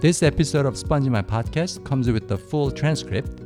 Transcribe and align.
This 0.00 0.22
episode 0.22 0.64
of 0.64 0.78
Spongy 0.78 1.10
My 1.10 1.22
Podcast 1.22 1.84
comes 1.84 2.08
with 2.08 2.28
the 2.28 2.38
full 2.38 2.70
transcript. 2.70 3.40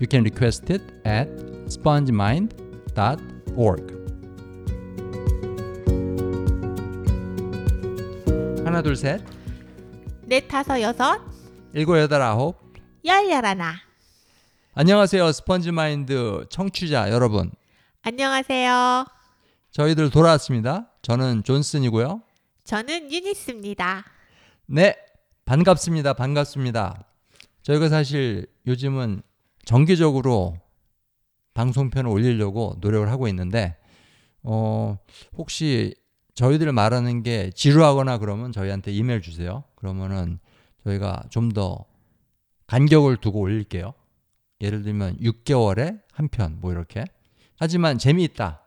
You 0.00 0.06
can 0.06 0.24
request 0.24 0.70
it 0.70 0.80
at 1.04 1.28
spongemind.org. 1.68 4.00
하나 8.64 8.80
둘 8.82 8.96
셋, 8.96 9.20
넷 10.26 10.48
다섯 10.48 10.80
여섯 10.80 11.20
일곱 11.74 11.98
여덟 11.98 12.22
아홉. 12.22 12.56
열 13.04 13.30
열하나 13.30 13.74
안녕하세요, 14.72 15.32
스펀지 15.32 15.70
마인드 15.70 16.46
청취자 16.48 17.10
여러분. 17.10 17.50
안녕하세요. 18.02 19.04
저희들 19.72 20.08
돌아왔습니다. 20.08 20.90
저는 21.02 21.42
존슨이고요. 21.44 22.22
저는 22.64 23.12
유니스입니다. 23.12 24.04
네, 24.66 24.96
반갑습니다. 25.50 26.12
반갑습니다. 26.12 27.06
저희가 27.62 27.88
사실 27.88 28.46
요즘은 28.68 29.20
정기적으로 29.64 30.56
방송편을 31.54 32.08
올리려고 32.08 32.76
노력을 32.80 33.10
하고 33.10 33.26
있는데, 33.26 33.76
어, 34.44 34.96
혹시 35.36 35.96
저희들 36.34 36.70
말하는 36.70 37.24
게 37.24 37.50
지루하거나 37.50 38.18
그러면 38.18 38.52
저희한테 38.52 38.92
이메일 38.92 39.22
주세요. 39.22 39.64
그러면은 39.74 40.38
저희가 40.84 41.24
좀 41.30 41.48
더 41.48 41.84
간격을 42.68 43.16
두고 43.16 43.40
올릴게요. 43.40 43.94
예를 44.60 44.84
들면 44.84 45.16
6개월에 45.16 46.00
한 46.12 46.28
편, 46.28 46.58
뭐 46.60 46.70
이렇게. 46.70 47.04
하지만 47.56 47.98
재미있다. 47.98 48.62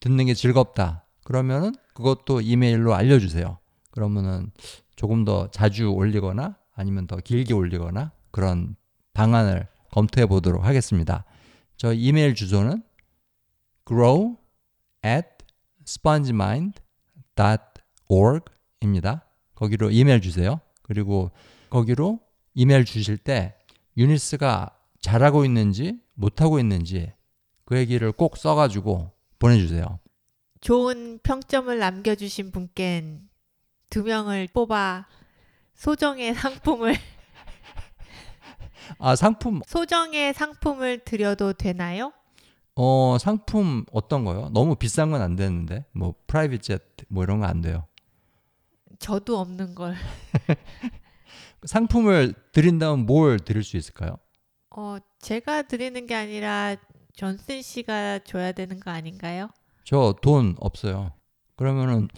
듣는 0.00 0.24
게 0.24 0.32
즐겁다. 0.32 1.04
그러면은 1.22 1.74
그것도 1.92 2.40
이메일로 2.40 2.94
알려주세요. 2.94 3.57
그러면은 3.98 4.52
조금 4.94 5.24
더 5.24 5.50
자주 5.50 5.88
올리거나 5.88 6.56
아니면 6.72 7.08
더 7.08 7.16
길게 7.16 7.52
올리거나 7.52 8.12
그런 8.30 8.76
방안을 9.12 9.66
검토해 9.90 10.26
보도록 10.26 10.64
하겠습니다. 10.64 11.24
저 11.76 11.92
이메일 11.92 12.36
주소는 12.36 12.84
grow 13.84 14.36
at 15.04 15.26
spongemind.org 15.84 18.44
입니다. 18.82 19.24
거기로 19.56 19.90
이메일 19.90 20.20
주세요. 20.20 20.60
그리고 20.82 21.32
거기로 21.68 22.20
이메일 22.54 22.84
주실 22.84 23.18
때 23.18 23.56
유니스가 23.96 24.78
잘하고 25.00 25.44
있는지 25.44 26.00
못하고 26.14 26.60
있는지 26.60 27.12
그 27.64 27.76
얘기를 27.76 28.12
꼭 28.12 28.36
써가지고 28.36 29.10
보내주세요. 29.40 29.98
좋은 30.60 31.18
평점을 31.24 31.76
남겨주신 31.76 32.52
분껜 32.52 33.27
두 33.90 34.02
명을 34.02 34.48
뽑아 34.52 35.06
소정의 35.74 36.34
상품을 36.34 36.94
아 38.98 39.16
상품 39.16 39.60
소정의 39.66 40.34
상품을 40.34 41.00
드려도 41.04 41.52
되나요? 41.52 42.12
어 42.74 43.16
상품 43.20 43.84
어떤 43.92 44.24
거요? 44.24 44.50
너무 44.52 44.76
비싼 44.76 45.10
건 45.10 45.20
안 45.20 45.36
되는데 45.36 45.84
뭐 45.92 46.14
프라이빗 46.26 46.62
젯뭐 46.62 47.22
이런 47.24 47.40
거 47.40 47.46
안 47.46 47.60
돼요. 47.60 47.86
저도 48.98 49.38
없는 49.38 49.74
걸. 49.74 49.94
상품을 51.64 52.34
드린다면 52.52 53.06
뭘 53.06 53.38
드릴 53.40 53.62
수 53.64 53.76
있을까요? 53.76 54.16
어, 54.70 54.98
제가 55.20 55.62
드리는 55.62 56.06
게 56.06 56.14
아니라 56.14 56.76
존슨 57.14 57.62
씨가 57.62 58.20
줘야 58.20 58.52
되는 58.52 58.78
거 58.80 58.90
아닌가요? 58.90 59.50
저 59.84 60.14
돈 60.22 60.54
없어요. 60.60 61.12
그러면은 61.56 62.08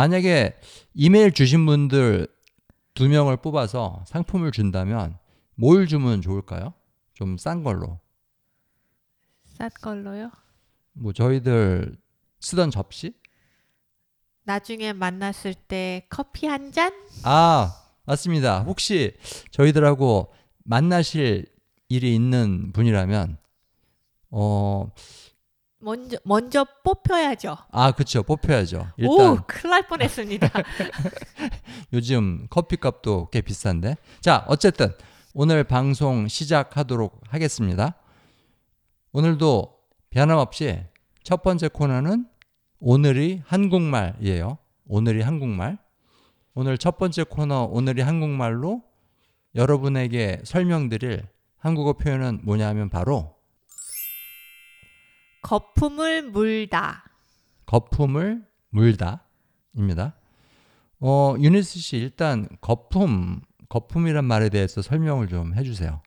만약에 0.00 0.54
이메일 0.92 1.32
주신 1.32 1.64
분들 1.64 2.28
두 2.92 3.08
명을 3.08 3.38
뽑아서 3.38 4.04
상품을 4.06 4.52
준다면 4.52 5.16
뭘 5.54 5.86
주면 5.86 6.20
좋을까요? 6.20 6.74
좀 7.14 7.38
싼 7.38 7.62
걸로. 7.64 7.98
싼 9.46 9.70
걸로요? 9.80 10.30
뭐 10.92 11.14
저희들 11.14 11.96
쓰던 12.40 12.70
접시? 12.70 13.14
나중에 14.44 14.92
만났을 14.92 15.54
때 15.54 16.06
커피 16.10 16.46
한 16.46 16.72
잔? 16.72 16.92
아, 17.24 17.74
맞습니다. 18.04 18.64
혹시 18.64 19.16
저희들하고 19.50 20.30
만나실 20.64 21.46
일이 21.88 22.14
있는 22.14 22.70
분이라면 22.72 23.38
어, 24.30 24.92
먼저 25.86 26.16
먼저 26.24 26.66
뽑혀야죠. 26.82 27.56
아, 27.70 27.92
그쵸 27.92 28.24
뽑혀야죠. 28.24 28.88
일단 28.96 29.30
오, 29.30 29.36
큰일 29.46 29.70
날 29.70 29.86
뻔했습니다. 29.86 30.50
요즘 31.92 32.48
커피값도 32.50 33.28
꽤 33.30 33.40
비싼데. 33.40 33.94
자, 34.20 34.44
어쨌든 34.48 34.92
오늘 35.32 35.62
방송 35.62 36.26
시작하도록 36.26 37.20
하겠습니다. 37.28 37.94
오늘도 39.12 39.78
변함없이 40.10 40.80
첫 41.22 41.44
번째 41.44 41.68
코너는 41.68 42.26
오늘이 42.80 43.42
한국말이에요. 43.46 44.58
오늘이 44.88 45.22
한국말. 45.22 45.78
오늘 46.54 46.78
첫 46.78 46.98
번째 46.98 47.22
코너 47.22 47.62
오늘이 47.62 48.02
한국말로 48.02 48.82
여러분에게 49.54 50.40
설명드릴 50.42 51.28
한국어 51.58 51.92
표현은 51.92 52.40
뭐냐면 52.42 52.88
바로 52.90 53.35
거품을 55.50 56.22
물다. 56.22 57.04
거품을 57.66 58.44
물다입니다. 58.70 60.16
어, 60.98 61.36
유니스 61.38 61.78
씨 61.78 61.98
일단 61.98 62.48
거품, 62.60 63.40
거품이란 63.68 64.24
말에 64.24 64.48
대해서 64.48 64.82
설명을 64.82 65.28
좀 65.28 65.54
해주세요. 65.54 66.02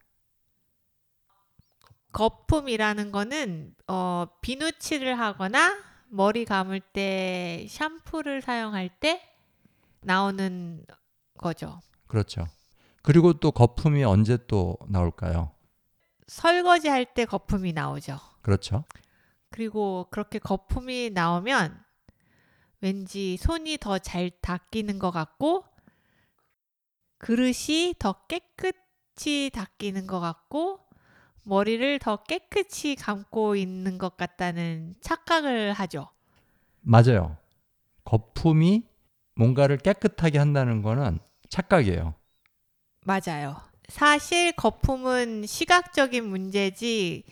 거품이라는 2.12 3.14
거는 3.14 3.76
어, 3.88 4.26
비누칠을 4.42 5.18
하거나 5.18 5.74
머리 6.10 6.44
감을 6.44 6.82
때 6.82 7.66
샴푸를 7.70 8.42
사용할 8.42 8.90
때 8.90 9.22
나오는 10.02 10.84
거죠. 11.38 11.80
그렇죠. 12.08 12.46
그리고 13.04 13.32
또 13.32 13.52
거품이 13.52 14.04
언제 14.04 14.38
또 14.48 14.78
나올까요? 14.90 15.52
설거지 16.28 16.90
할 16.90 17.06
때 17.06 17.24
거품이 17.24 17.72
나오죠. 17.72 18.20
그렇죠. 18.42 18.84
그리고 19.50 20.08
그렇게 20.12 20.40
거품이 20.40 21.12
나오면 21.12 21.84
왠지 22.82 23.38
손이 23.38 23.78
더 23.80 23.98
잘 24.00 24.30
닦이는 24.42 25.00
것 25.00 25.12
같고 25.12 25.66
그릇이 27.18 27.96
더 28.00 28.14
깨끗이 28.28 29.52
닦이는 29.54 30.08
것 30.08 30.20
같고 30.20 30.80
머리를 31.44 32.00
더 32.00 32.18
깨끗이 32.24 32.96
감고 32.96 33.56
있는 33.56 33.98
것 33.98 34.16
같다는 34.18 34.96
착각을 35.02 35.74
하죠. 35.74 36.10
맞아요. 36.82 37.38
거품이 38.06 38.84
뭔가를 39.36 39.78
깨끗하게 39.78 40.38
한다는 40.38 40.82
거는 40.82 41.20
착각이에요. 41.50 42.14
맞아요. 43.06 43.58
사실 43.88 44.52
거품은 44.54 45.46
시각적인 45.46 46.26
문제지, 46.26 47.24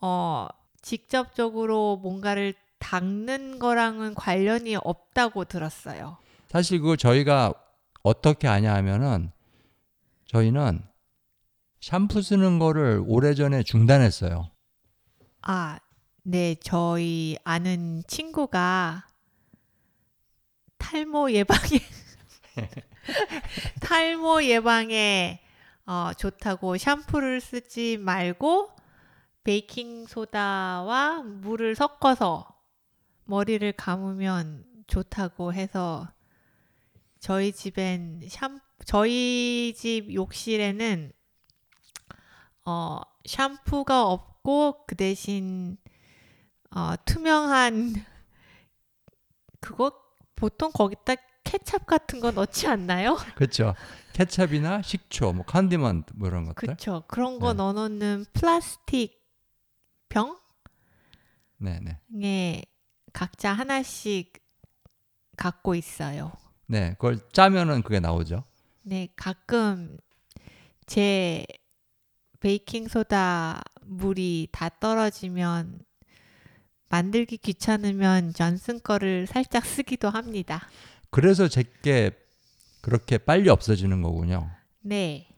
어, 0.00 0.46
직접적으로 0.82 1.96
뭔가를 1.96 2.54
닦는 2.78 3.58
거랑은 3.58 4.14
관련이 4.14 4.76
없다고 4.76 5.44
들었어요. 5.44 6.18
사실 6.48 6.80
그걸 6.80 6.96
저희가 6.96 7.54
어떻게 8.02 8.48
아냐 8.48 8.74
하면은 8.74 9.30
저희는 10.26 10.82
샴푸 11.80 12.22
쓰는 12.22 12.58
거를 12.58 13.02
오래전에 13.06 13.62
중단했어요. 13.62 14.50
아, 15.42 15.78
네, 16.24 16.54
저희 16.56 17.36
아는 17.44 18.02
친구가 18.06 19.06
탈모 20.78 21.32
예방에 21.32 21.80
탈모 23.80 24.44
예방에 24.44 25.40
어, 25.86 26.12
좋다고 26.16 26.76
샴푸를 26.76 27.40
쓰지 27.40 27.96
말고 27.98 28.70
베이킹 29.44 30.06
소다와 30.06 31.22
물을 31.22 31.74
섞어서 31.74 32.48
머리를 33.24 33.70
감으면 33.72 34.64
좋다고 34.86 35.52
해서 35.52 36.08
저희 37.18 37.52
집엔 37.52 38.22
샴 38.28 38.60
저희 38.84 39.74
집 39.76 40.12
욕실에는 40.12 41.12
어, 42.64 43.00
샴푸가 43.24 44.08
없고 44.08 44.86
그 44.86 44.96
대신 44.96 45.76
어, 46.70 46.94
투명한 47.04 47.94
그거 49.60 49.92
보통 50.34 50.72
거기다 50.72 51.14
케찹 51.44 51.78
같은 51.86 52.20
거 52.20 52.30
넣지 52.30 52.66
않나요? 52.66 53.16
그렇죠. 53.36 53.74
케찹이나 54.12 54.82
식초, 54.82 55.32
뭐 55.32 55.44
컨디먼트 55.44 56.12
뭐 56.16 56.28
이런 56.28 56.44
것들. 56.46 56.68
그쵸. 56.68 57.04
그런 57.06 57.38
거 57.38 57.52
네. 57.52 57.58
넣어놓는 57.58 58.26
플라스틱 58.32 59.21
병에 60.12 60.34
네, 61.58 61.80
네. 62.08 62.62
각자 63.12 63.52
하나씩 63.52 64.32
갖고 65.36 65.74
있어요. 65.74 66.32
네, 66.66 66.90
그걸 66.92 67.18
짜면은 67.32 67.82
그게 67.82 67.98
나오죠. 67.98 68.44
네, 68.82 69.08
가끔 69.16 69.96
제 70.86 71.46
베이킹 72.40 72.88
소다 72.88 73.62
물이 73.82 74.48
다 74.52 74.68
떨어지면 74.68 75.80
만들기 76.88 77.38
귀찮으면 77.38 78.34
존슨 78.34 78.82
거를 78.82 79.26
살짝 79.26 79.64
쓰기도 79.64 80.10
합니다. 80.10 80.68
그래서 81.10 81.48
제게 81.48 82.10
그렇게 82.82 83.16
빨리 83.16 83.48
없어지는 83.48 84.02
거군요. 84.02 84.50
네, 84.80 85.28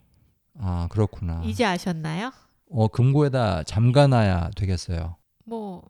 아 0.59 0.88
그렇구나. 0.91 1.43
이제 1.44 1.65
아셨나요? 1.65 2.32
어 2.70 2.88
금고에다 2.88 3.62
잠가놔야 3.64 4.50
되겠어요. 4.56 5.16
뭐 5.44 5.82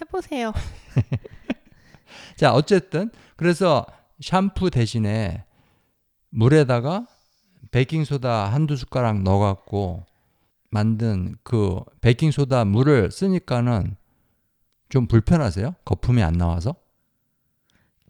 해보세요. 0.00 0.52
자 2.36 2.52
어쨌든 2.52 3.10
그래서 3.36 3.86
샴푸 4.20 4.70
대신에 4.70 5.44
물에다가 6.30 7.06
베이킹 7.70 8.04
소다 8.04 8.52
한두 8.52 8.76
숟가락 8.76 9.22
넣어갖고 9.22 10.04
만든 10.70 11.36
그 11.42 11.80
베이킹 12.00 12.30
소다 12.30 12.64
물을 12.64 13.10
쓰니까는 13.10 13.96
좀 14.88 15.06
불편하세요? 15.06 15.74
거품이 15.84 16.22
안 16.22 16.34
나와서? 16.34 16.74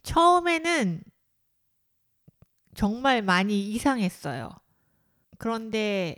처음에는 0.03 1.03
정말 2.75 3.23
많이 3.23 3.71
이상했어요. 3.73 4.51
그런데 5.39 6.17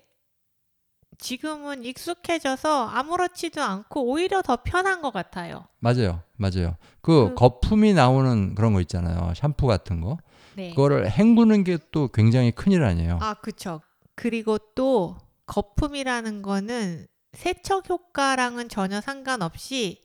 지금은 1.18 1.84
익숙해져서 1.84 2.86
아무렇지도 2.88 3.60
않고 3.62 4.04
오히려 4.04 4.40
더 4.42 4.56
편한 4.62 5.02
것 5.02 5.12
같아요. 5.12 5.66
맞아요, 5.80 6.22
맞아요. 6.36 6.76
그 7.00 7.30
그- 7.30 7.34
거품이 7.34 7.92
나오는 7.94 8.54
그런 8.54 8.72
거 8.72 8.80
있잖아요. 8.80 9.32
샴푸 9.34 9.66
같은 9.66 10.00
거. 10.00 10.18
네. 10.54 10.70
그거를 10.70 11.10
헹구는 11.10 11.64
게 11.64 11.78
또 11.92 12.08
굉장히 12.08 12.50
큰일 12.52 12.84
아니에요. 12.84 13.18
아, 13.20 13.34
그쵸. 13.34 13.80
그리고 14.14 14.58
또 14.74 15.16
거품이라는 15.46 16.42
거는 16.42 17.06
세척 17.32 17.88
효과랑은 17.88 18.68
전혀 18.68 19.00
상관없이 19.00 20.00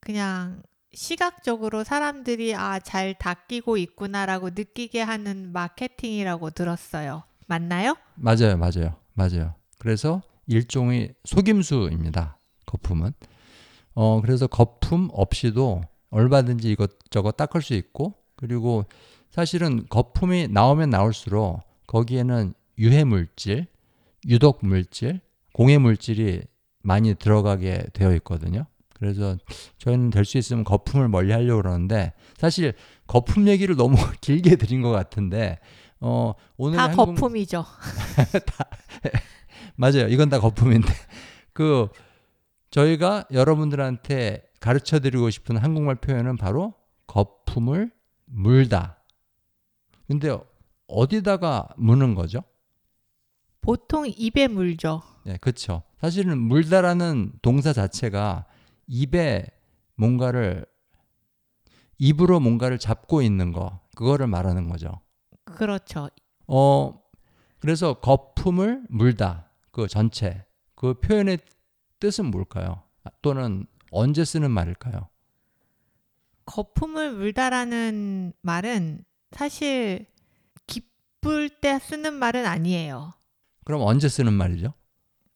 그냥 0.00 0.62
시각적으로 0.92 1.82
사람들이 1.84 2.54
아, 2.54 2.78
잘 2.78 3.14
닦이고 3.14 3.76
있구나라고 3.76 4.50
느끼게 4.50 5.00
하는 5.02 5.52
마케팅이라고 5.52 6.50
들었어요. 6.50 7.24
맞나요? 7.46 7.96
맞아요, 8.14 8.56
맞아요, 8.56 8.94
맞아요. 9.14 9.54
그래서 9.78 10.22
일종의 10.46 11.14
속임수입니다. 11.24 12.38
거품은. 12.66 13.12
어, 13.94 14.20
그래서 14.20 14.46
거품 14.46 15.08
없이도 15.12 15.82
얼마든지 16.10 16.70
이것저것 16.70 17.36
닦을 17.36 17.62
수 17.62 17.74
있고, 17.74 18.14
그리고 18.36 18.84
사실은 19.30 19.86
거품이 19.88 20.48
나오면 20.48 20.90
나올수록 20.90 21.60
거기에는 21.86 22.54
유해 22.78 23.04
물질, 23.04 23.66
유독 24.28 24.58
물질, 24.62 25.20
공해 25.52 25.78
물질이 25.78 26.42
많이 26.82 27.14
들어가게 27.14 27.86
되어 27.92 28.12
있거든요. 28.16 28.66
그래서 28.94 29.36
저희는 29.78 30.10
될 30.10 30.24
수 30.24 30.38
있으면 30.38 30.64
거품을 30.64 31.08
멀리 31.08 31.32
하려고 31.32 31.62
그러는데 31.62 32.12
사실 32.38 32.74
거품 33.06 33.48
얘기를 33.48 33.76
너무 33.76 33.96
길게 34.20 34.56
드린 34.56 34.82
것 34.82 34.90
같은데 34.90 35.58
어 36.00 36.32
오늘 36.56 36.78
다 36.78 36.90
거품이죠. 36.92 37.64
맞아요. 39.76 40.08
이건 40.08 40.28
다 40.28 40.40
거품인데 40.40 40.88
그 41.52 41.88
저희가 42.70 43.26
여러분들한테 43.32 44.44
가르쳐 44.60 45.00
드리고 45.00 45.30
싶은 45.30 45.56
한국말 45.56 45.96
표현은 45.96 46.36
바로 46.36 46.74
거품을 47.06 47.92
물다. 48.26 49.02
근데 50.06 50.36
어디다가 50.86 51.68
무는 51.76 52.14
거죠? 52.14 52.42
보통 53.60 54.06
입에 54.06 54.48
물죠. 54.48 55.02
네, 55.24 55.36
그렇죠. 55.38 55.82
사실은 56.00 56.38
물다라는 56.38 57.32
동사 57.40 57.72
자체가 57.72 58.44
입에 58.86 59.46
뭔가를 59.96 60.66
입으로 61.98 62.40
뭔가를 62.40 62.78
잡고 62.78 63.22
있는 63.22 63.52
거 63.52 63.80
그거를 63.96 64.26
말하는 64.26 64.68
거죠. 64.68 65.00
그렇죠. 65.44 66.08
어 66.46 67.00
그래서 67.60 67.94
거품을 67.94 68.82
물다 68.90 69.43
그 69.74 69.88
전체 69.88 70.46
그 70.76 70.94
표현의 71.00 71.38
뜻은 71.98 72.26
뭘까요? 72.26 72.84
아, 73.02 73.10
또는 73.22 73.66
언제 73.90 74.24
쓰는 74.24 74.52
말일까요? 74.52 75.08
거품을 76.46 77.12
물다라는 77.12 78.34
말은 78.40 79.04
사실 79.32 80.06
기쁠 80.68 81.48
때 81.60 81.80
쓰는 81.80 82.14
말은 82.14 82.46
아니에요. 82.46 83.14
그럼 83.64 83.82
언제 83.82 84.08
쓰는 84.08 84.32
말이죠? 84.32 84.74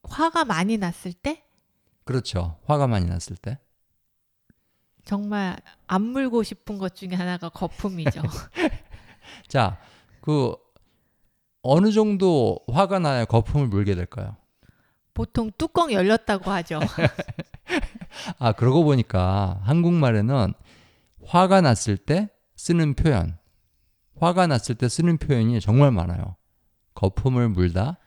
화가 0.03 0.45
많이 0.45 0.77
났을 0.77 1.11
때 1.11 1.43
그렇죠. 2.05 2.59
화가 2.65 2.87
많이 2.87 3.07
났을 3.07 3.35
때. 3.35 3.59
정말 5.03 5.57
안 5.85 6.01
물고 6.01 6.43
싶은 6.43 6.77
것 6.77 6.95
중에 6.95 7.09
하나가 7.09 7.49
거품이죠. 7.49 8.21
자, 9.49 9.81
그 10.21 10.55
어느 11.61 11.91
정도 11.91 12.59
화가 12.71 12.99
나야 12.99 13.25
거품을 13.25 13.67
물게 13.67 13.95
될까요? 13.95 14.37
보통 15.13 15.51
뚜껑 15.57 15.91
열렸다고 15.91 16.49
하죠. 16.49 16.79
아, 18.39 18.53
그러고 18.53 18.83
보니까 18.83 19.59
한국말에는 19.63 20.53
화가 21.25 21.61
났을 21.61 21.97
때 21.97 22.29
쓰는 22.55 22.93
표현, 22.93 23.37
화가 24.19 24.47
났을 24.47 24.75
때 24.75 24.87
쓰는 24.87 25.17
표현이 25.17 25.59
정말 25.59 25.91
많아요. 25.91 26.37
거품을 26.93 27.49
물다, 27.49 27.97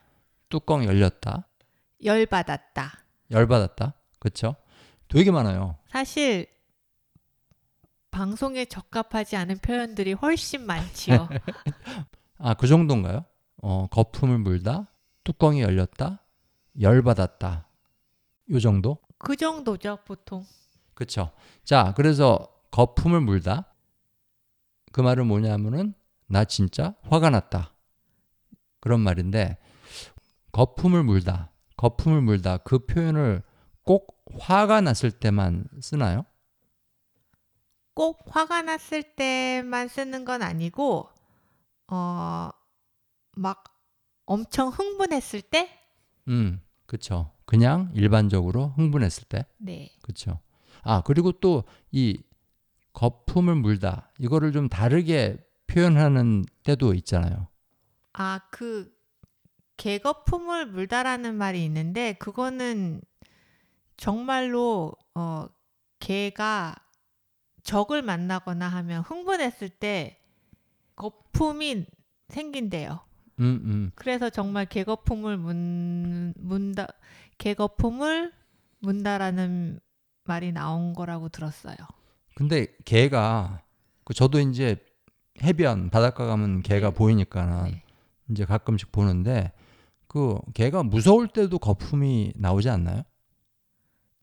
뚜껑 0.48 0.84
열렸다, 0.84 1.48
열받았다. 2.02 2.98
열받았다. 3.30 3.94
그렇죠? 4.18 4.56
되게 5.08 5.30
많아요. 5.30 5.76
사실 5.88 6.46
방송에 8.10 8.64
적합하지 8.64 9.36
않은 9.36 9.58
표현들이 9.58 10.14
훨씬 10.14 10.66
많지요. 10.66 11.28
아, 12.38 12.54
그 12.54 12.66
정도인가요? 12.66 13.24
어, 13.62 13.86
거품을 13.86 14.38
물다, 14.38 14.88
뚜껑이 15.24 15.62
열렸다, 15.62 16.20
열받았다. 16.80 17.68
요 18.50 18.60
정도? 18.60 18.98
그 19.18 19.36
정도죠, 19.36 19.98
보통. 20.04 20.44
그렇죠. 20.94 21.30
자, 21.64 21.94
그래서 21.96 22.48
거품을 22.72 23.20
물다. 23.20 23.72
그 24.90 25.00
말은 25.00 25.26
뭐냐면은 25.26 25.94
나 26.26 26.44
진짜 26.44 26.94
화가 27.02 27.30
났다. 27.30 27.72
그런 28.80 29.00
말인데 29.00 29.58
거품을 30.50 31.04
물다. 31.04 31.50
거품을 31.76 32.20
물다. 32.20 32.58
그 32.58 32.84
표현을 32.84 33.42
꼭 33.84 34.22
화가 34.38 34.80
났을 34.80 35.12
때만 35.12 35.66
쓰나요? 35.80 36.24
꼭 37.94 38.24
화가 38.26 38.62
났을 38.62 39.02
때만 39.02 39.88
쓰는 39.88 40.24
건 40.24 40.42
아니고 40.42 41.08
어 41.88 42.50
막 43.36 43.64
엄청 44.26 44.68
흥분했을 44.68 45.42
때? 45.42 45.70
음, 46.28 46.60
그렇죠. 46.86 47.32
그냥 47.44 47.90
일반적으로 47.94 48.68
흥분했을 48.76 49.24
때. 49.28 49.46
네. 49.58 49.90
그렇죠. 50.02 50.40
아, 50.82 51.02
그리고 51.02 51.32
또 51.32 51.64
이 51.90 52.18
거품을 52.92 53.54
물다. 53.56 54.10
이거를 54.18 54.52
좀 54.52 54.68
다르게 54.68 55.38
표현하는 55.66 56.44
때도 56.62 56.94
있잖아요. 56.94 57.48
아, 58.12 58.40
그 58.50 58.92
개거품을 59.78 60.66
물다라는 60.66 61.34
말이 61.34 61.64
있는데 61.64 62.12
그거는 62.14 63.00
정말로 63.96 64.92
어 65.14 65.46
개가 66.00 66.74
적을 67.62 68.02
만나거나 68.02 68.68
하면 68.68 69.02
흥분했을 69.02 69.68
때 69.70 70.20
거품이 70.96 71.86
생긴대요. 72.28 73.00
음, 73.42 73.60
음. 73.64 73.90
그래서 73.94 74.30
정말 74.30 74.66
개거품을 74.66 75.36
문, 75.36 76.32
문다 76.36 76.86
개거품을 77.38 78.32
문다라는 78.80 79.80
말이 80.24 80.52
나온 80.52 80.92
거라고 80.92 81.28
들었어요. 81.28 81.76
근데 82.34 82.68
개가 82.84 83.62
그 84.04 84.14
저도 84.14 84.38
이제 84.38 84.76
해변 85.42 85.90
바닷가 85.90 86.26
가면 86.26 86.62
개가 86.62 86.90
네. 86.90 86.94
보이니까 86.94 87.64
네. 87.64 87.82
이제 88.30 88.44
가끔씩 88.44 88.92
보는데 88.92 89.52
그 90.06 90.38
개가 90.54 90.82
무서울 90.82 91.28
때도 91.28 91.58
거품이 91.58 92.34
나오지 92.36 92.68
않나요? 92.68 93.02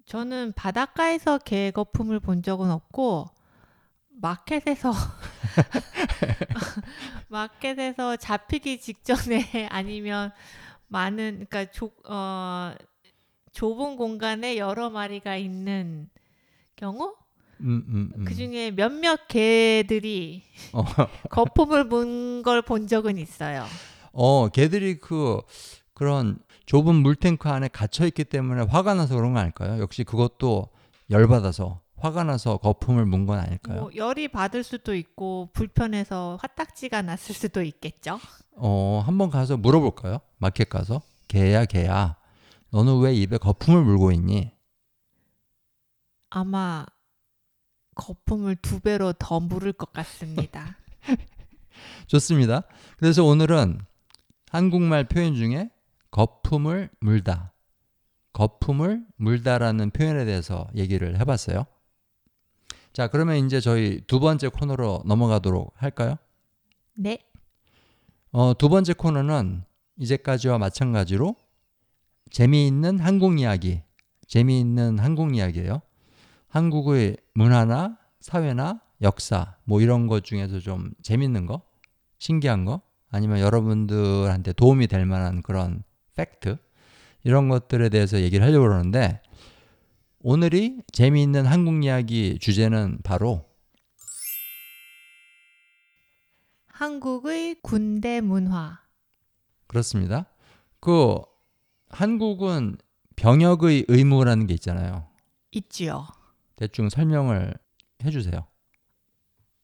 저는 0.06 0.54
바닷가에서 0.54 1.38
개 1.40 1.72
거품을 1.72 2.20
본 2.20 2.42
적은 2.42 2.72
없고 2.72 3.28
마켓에서 4.22 4.92
마켓에서 7.30 8.16
잡히기 8.18 8.82
직전에 8.82 9.68
아니면 9.72 10.32
많은 10.88 11.46
그러니까 11.50 11.72
좁, 11.72 11.94
어, 12.10 12.74
좁은 13.52 13.96
공간에 13.96 14.58
여러 14.58 14.90
마리가 14.90 15.36
있는 15.38 16.10
경우 16.76 17.14
음, 17.62 17.84
음, 17.88 18.12
음. 18.16 18.26
그 18.26 18.36
중에 18.36 18.72
몇몇 18.72 19.28
개들이 19.28 20.44
어. 20.74 20.84
거품을 21.30 21.84
문 21.86 22.42
걸 22.44 22.62
본 22.62 22.88
적은 22.88 23.18
있어요. 23.18 23.66
어, 24.14 24.48
걔들이 24.50 25.00
그 25.00 25.42
그런 25.94 26.40
좁은 26.66 26.96
물탱크 26.96 27.50
안에 27.50 27.68
갇혀 27.68 28.06
있기 28.06 28.24
때문에 28.26 28.64
화가 28.64 28.94
나서 28.94 29.16
그런 29.16 29.34
거 29.34 29.40
아닐까요? 29.40 29.82
역시 29.82 30.04
그것도 30.04 30.70
열받아서 31.10 31.82
화가 32.02 32.24
나서 32.24 32.58
거품을 32.58 33.06
문 33.06 33.26
건 33.26 33.40
아닐까요? 33.40 33.82
뭐 33.82 33.92
열이 33.96 34.28
받을 34.30 34.64
수도 34.64 34.96
있고 34.96 35.50
불편해서 35.54 36.38
화딱지가 36.42 37.02
났을 37.02 37.36
수도 37.36 37.62
있겠죠. 37.62 38.20
어, 38.56 39.04
한번 39.06 39.30
가서 39.30 39.58
물어볼까요? 39.58 40.20
마켓 40.38 40.70
가서. 40.70 41.02
개야, 41.28 41.66
개야. 41.66 42.18
너는 42.72 43.00
왜 43.00 43.14
입에 43.14 43.38
거품을 43.38 43.84
물고 43.84 44.12
있니? 44.12 44.52
아마 46.30 46.86
거품을 47.96 48.56
두 48.58 48.80
배로 48.80 49.14
더 49.14 49.40
물을 49.40 49.74
것 49.74 49.92
같습니다. 49.94 50.78
좋습니다. 52.08 52.64
그래서 52.98 53.24
오늘은 53.24 53.82
한국말 54.52 55.08
표현 55.08 55.36
중에 55.36 55.70
거품을 56.12 56.90
물다, 57.00 57.54
거품을 58.34 59.06
물다라는 59.18 59.92
표현에 59.92 60.26
대해서 60.26 60.68
얘기를 60.76 61.20
해봤어요. 61.20 61.66
자, 62.94 63.08
그러면 63.08 63.46
이제 63.46 63.60
저희 63.60 64.02
두 64.08 64.20
번째 64.20 64.50
코너로 64.50 65.04
넘어가도록 65.06 65.74
할까요? 65.76 66.16
네. 66.96 67.20
어, 68.32 68.54
두 68.58 68.70
번째 68.70 68.94
코너는 68.94 69.64
이제까지와 69.98 70.58
마찬가지로 70.58 71.36
재미있는 72.32 73.00
한국 73.00 73.40
이야기, 73.40 73.82
재미있는 74.28 75.00
한국 75.00 75.36
이야기예요. 75.36 75.82
한국의 76.48 77.18
문화나 77.34 77.98
사회나 78.20 78.82
역사 79.02 79.56
뭐 79.64 79.82
이런 79.82 80.08
것 80.08 80.24
중에서 80.24 80.60
좀 80.60 80.92
재밌는 81.02 81.46
거, 81.46 81.62
신기한 82.18 82.66
거, 82.66 82.82
아니면 83.10 83.40
여러분들한테 83.40 84.54
도움이 84.54 84.88
될 84.88 85.06
만한 85.06 85.42
그런 85.42 85.84
팩트 86.16 86.58
이런 87.24 87.50
것들에 87.50 87.90
대해서 87.90 88.20
얘기를 88.20 88.46
하려고 88.46 88.66
그러는데 88.66 89.22
오늘이 90.22 90.82
재미있는 90.92 91.46
한국 91.46 91.84
이야기 91.86 92.38
주제는 92.40 93.00
바로 93.04 93.46
한국의 96.68 97.56
군대 97.62 98.20
문화. 98.20 98.82
그렇습니다. 99.68 100.26
그 100.82 101.22
한국은 101.90 102.78
병역의 103.16 103.86
의무라는 103.88 104.48
게 104.48 104.54
있잖아요. 104.56 105.08
있지요. 105.52 106.08
대충 106.58 106.90
설명을 106.90 107.54
해주세요. 108.04 108.46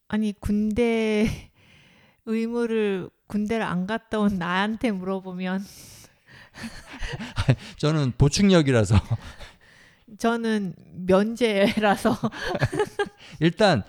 아니 0.08 0.34
군대 0.40 1.52
의무를 2.26 3.10
군대를 3.28 3.66
안 3.66 3.88
갔다 3.88 4.20
온 4.20 4.38
나한테 4.38 4.92
물어보면 4.92 5.66
저는 7.78 8.14
보충역이라서 8.18 8.96
저는 10.20 10.74
면제라서 11.08 12.16
일단 13.40 13.84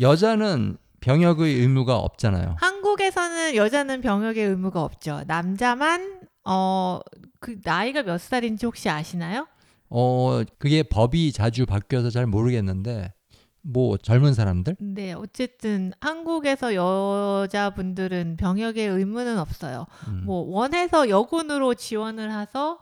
여자는 0.00 0.76
병역의 1.00 1.54
의무가 1.54 1.96
없잖아요. 1.98 2.56
한국에서는 2.58 3.56
여자는 3.56 4.00
병역의 4.00 4.44
의무가 4.44 4.82
없죠. 4.82 5.22
남자만 5.26 6.20
어 6.44 7.00
그 7.44 7.58
나이가 7.62 8.02
몇 8.02 8.18
살인지 8.22 8.64
혹시 8.64 8.88
아시나요? 8.88 9.46
어 9.90 10.40
그게 10.58 10.82
법이 10.82 11.30
자주 11.32 11.66
바뀌어서 11.66 12.08
잘 12.08 12.26
모르겠는데 12.26 13.12
뭐 13.60 13.98
젊은 13.98 14.32
사람들 14.32 14.76
네, 14.80 15.12
어쨌든 15.12 15.92
한국에서 16.00 16.74
여자분들은 16.74 18.38
병역의 18.38 18.88
의무는 18.88 19.38
없어요. 19.38 19.84
음, 20.08 20.22
뭐 20.24 20.40
원해서 20.48 21.10
여군으로 21.10 21.74
지원을 21.74 22.32
해서 22.32 22.78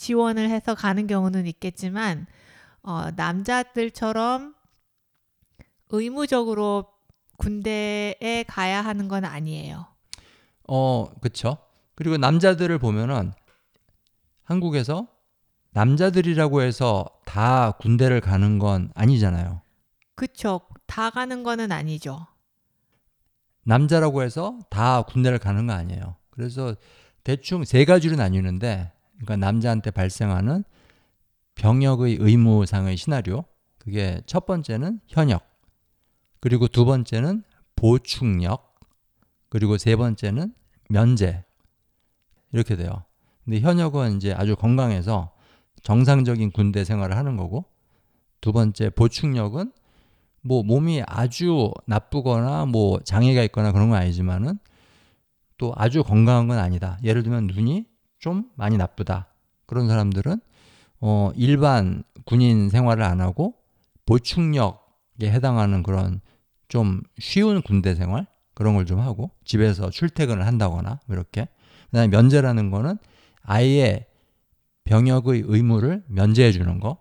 지원을 0.00 0.48
해서 0.48 0.74
가는 0.74 1.06
경우는 1.06 1.46
있겠지만 1.46 2.26
어, 2.82 3.10
남자들처럼 3.16 4.54
의무적으로 5.90 6.86
군대에 7.36 8.44
가야 8.48 8.80
하는 8.80 9.08
건 9.08 9.26
아니에요. 9.26 9.86
어 10.66 11.10
그쵸. 11.20 11.58
그리고 11.96 12.16
남자들을 12.16 12.78
보면은 12.78 13.32
한국에서 14.44 15.06
남자들이라고 15.72 16.62
해서 16.62 17.04
다 17.26 17.72
군대를 17.72 18.22
가는 18.22 18.58
건 18.58 18.90
아니잖아요. 18.94 19.60
그쵸? 20.14 20.62
다 20.86 21.10
가는 21.10 21.42
거는 21.42 21.72
아니죠. 21.72 22.26
남자라고 23.64 24.22
해서 24.22 24.58
다 24.70 25.02
군대를 25.02 25.38
가는 25.38 25.66
거 25.66 25.74
아니에요. 25.74 26.16
그래서 26.30 26.74
대충 27.22 27.64
세 27.64 27.84
가지로 27.84 28.16
나뉘는데, 28.16 28.92
그러니까 29.20 29.36
남자한테 29.36 29.90
발생하는 29.90 30.64
병역의 31.54 32.16
의무상의 32.20 32.96
시나리오. 32.96 33.44
그게 33.78 34.20
첫 34.26 34.44
번째는 34.44 35.00
현역, 35.08 35.42
그리고 36.40 36.68
두 36.68 36.84
번째는 36.84 37.42
보충역, 37.76 38.78
그리고 39.48 39.78
세 39.78 39.96
번째는 39.96 40.54
면제. 40.88 41.44
이렇게 42.52 42.76
돼요. 42.76 43.04
근데 43.44 43.60
현역은 43.60 44.16
이제 44.16 44.32
아주 44.32 44.56
건강해서 44.56 45.32
정상적인 45.82 46.50
군대 46.50 46.84
생활을 46.84 47.16
하는 47.16 47.36
거고, 47.36 47.64
두 48.40 48.52
번째 48.52 48.90
보충역은 48.90 49.72
뭐 50.42 50.62
몸이 50.62 51.02
아주 51.06 51.70
나쁘거나 51.86 52.66
뭐 52.66 53.00
장애가 53.00 53.42
있거나 53.44 53.72
그런 53.72 53.90
건 53.90 53.98
아니지만은 53.98 54.58
또 55.58 55.72
아주 55.76 56.02
건강한 56.02 56.48
건 56.48 56.58
아니다. 56.58 56.98
예를 57.02 57.22
들면 57.22 57.46
눈이 57.46 57.86
좀 58.20 58.50
많이 58.54 58.76
나쁘다. 58.76 59.26
그런 59.66 59.88
사람들은 59.88 60.40
어 61.00 61.30
일반 61.34 62.04
군인 62.26 62.68
생활을 62.68 63.02
안 63.02 63.20
하고 63.20 63.54
보충역에 64.06 65.22
해당하는 65.30 65.82
그런 65.82 66.20
좀 66.68 67.00
쉬운 67.18 67.62
군대 67.62 67.94
생활? 67.94 68.26
그런 68.54 68.74
걸 68.74 68.84
좀 68.84 69.00
하고 69.00 69.30
집에서 69.44 69.90
출퇴근을 69.90 70.46
한다거나 70.46 71.00
뭐 71.06 71.16
이렇게. 71.16 71.48
그다음에 71.86 72.08
면제라는 72.08 72.70
거는 72.70 72.98
아예 73.42 74.06
병역의 74.84 75.44
의무를 75.46 76.04
면제해 76.08 76.52
주는 76.52 76.78
거. 76.78 76.98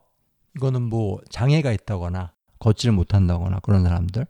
이거는 0.55 0.83
뭐 0.83 1.19
장애가 1.29 1.71
있다거나 1.71 2.31
걷지를 2.59 2.93
못한다거나 2.93 3.59
그런 3.59 3.83
사람들. 3.83 4.25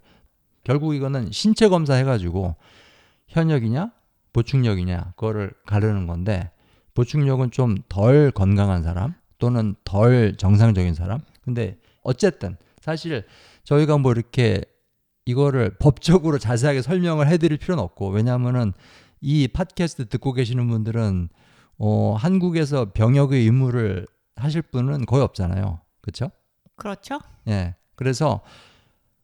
결국 0.64 0.96
이거는 0.96 1.32
신체 1.32 1.68
검사 1.70 1.94
해가지고 1.94 2.56
현역이냐 3.28 3.92
보충역이냐 4.34 5.14
그거를 5.16 5.52
가르는 5.66 6.08
건데 6.08 6.52
보충역은 7.00 7.52
좀 7.52 7.78
덜 7.88 8.30
건강한 8.30 8.84
사람 8.84 9.14
또는 9.38 9.74
덜 9.86 10.36
정상적인 10.36 10.96
사람 10.96 11.22
근데 11.42 11.78
어쨌든 12.04 12.58
사실 12.82 13.26
저희가 13.64 13.98
뭐 13.98 14.12
이렇게 14.12 14.62
이거를 15.24 15.76
법적으로 15.80 16.38
자세하게 16.38 16.82
설명을 16.82 17.30
해드릴 17.30 17.58
필요는 17.58 17.82
없고 17.82 18.10
왜냐하면은 18.10 18.74
이 19.22 19.48
팟캐스트 19.48 20.10
듣고 20.10 20.34
계시는 20.34 20.68
분들은 20.68 21.30
어, 21.78 22.16
한국에서 22.20 22.92
병역의 22.92 23.44
의무를 23.44 24.06
하실 24.36 24.62
분은 24.62 25.06
거의 25.06 25.24
없잖아요 25.24 25.80
그렇죠? 26.02 26.32
그렇죠? 26.76 27.20
예. 27.48 27.76
그래서 27.96 28.42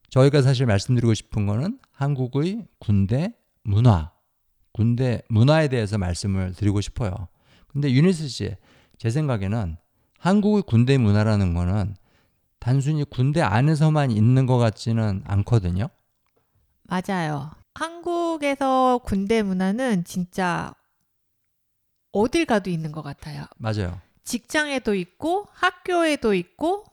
저희가 0.09 0.41
사실 0.41 0.65
말씀드리고 0.65 1.13
싶은 1.13 1.45
거는 1.45 1.79
한국의 1.91 2.67
군대 2.79 3.33
문화, 3.63 4.13
군대 4.71 5.21
문화에 5.27 5.67
대해서 5.67 5.97
말씀을 5.97 6.53
드리고 6.53 6.79
싶어요. 6.79 7.27
근데 7.75 7.91
유니스 7.91 8.29
씨, 8.29 8.55
제 8.97 9.09
생각에는 9.09 9.75
한국의 10.19 10.63
군대 10.65 10.97
문화라는 10.97 11.53
거는 11.53 11.97
단순히 12.57 13.03
군대 13.03 13.41
안에서만 13.41 14.11
있는 14.11 14.45
것 14.45 14.57
같지는 14.57 15.21
않거든요. 15.25 15.89
맞아요. 16.83 17.51
한국에서 17.73 19.01
군대 19.03 19.43
문화는 19.43 20.05
진짜 20.05 20.73
어딜 22.13 22.45
가도 22.45 22.69
있는 22.69 22.93
것 22.93 23.01
같아요. 23.01 23.43
맞아요. 23.57 23.99
직장에도 24.23 24.95
있고 24.95 25.49
학교에도 25.51 26.33
있고 26.33 26.85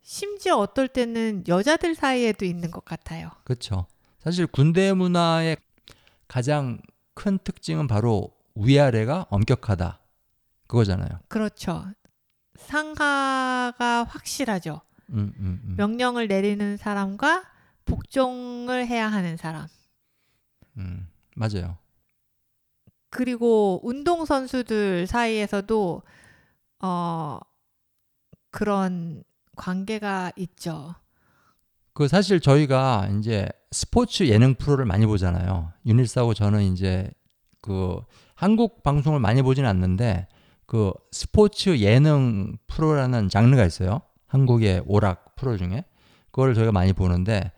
심지어 0.00 0.56
어떨 0.56 0.88
때는 0.88 1.44
여자들 1.48 1.94
사이에도 1.94 2.46
있는 2.46 2.70
것 2.70 2.86
같아요. 2.86 3.30
그렇죠. 3.44 3.86
사실 4.20 4.46
군대 4.46 4.94
문화의 4.94 5.58
가장 6.28 6.78
큰 7.12 7.38
특징은 7.44 7.86
바로 7.86 8.33
위아래가 8.54 9.26
엄격하다. 9.30 10.00
그거잖아요. 10.66 11.20
그렇죠. 11.28 11.84
상하가 12.56 14.04
확실하죠. 14.04 14.80
음, 15.10 15.32
음, 15.38 15.60
음. 15.64 15.74
명령을 15.76 16.28
내리는 16.28 16.76
사람과 16.76 17.44
복종을 17.84 18.86
해야 18.86 19.08
하는 19.08 19.36
사람. 19.36 19.66
음, 20.78 21.08
맞아요. 21.36 21.76
그리고 23.10 23.80
운동 23.84 24.24
선수들 24.24 25.06
사이에서도 25.06 26.02
어 26.80 27.38
그런 28.50 29.22
관계가 29.56 30.32
있죠. 30.36 30.94
그 31.92 32.08
사실 32.08 32.40
저희가 32.40 33.08
이제 33.18 33.48
스포츠 33.70 34.26
예능 34.26 34.54
프로를 34.54 34.84
많이 34.84 35.06
보잖아요. 35.06 35.72
유닐스하고 35.86 36.34
저는 36.34 36.62
이제 36.62 37.10
그 37.60 38.00
한국 38.34 38.82
방송을 38.82 39.20
많이 39.20 39.42
보진 39.42 39.64
않는데 39.64 40.26
그 40.66 40.92
스포츠 41.12 41.78
예능 41.78 42.56
프로라는 42.66 43.28
장르가 43.28 43.64
있어요. 43.64 44.00
한국의 44.26 44.82
오락 44.86 45.36
프로 45.36 45.56
중에 45.56 45.84
그걸 46.30 46.54
저희가 46.54 46.72
많이 46.72 46.92
보는데 46.92 47.52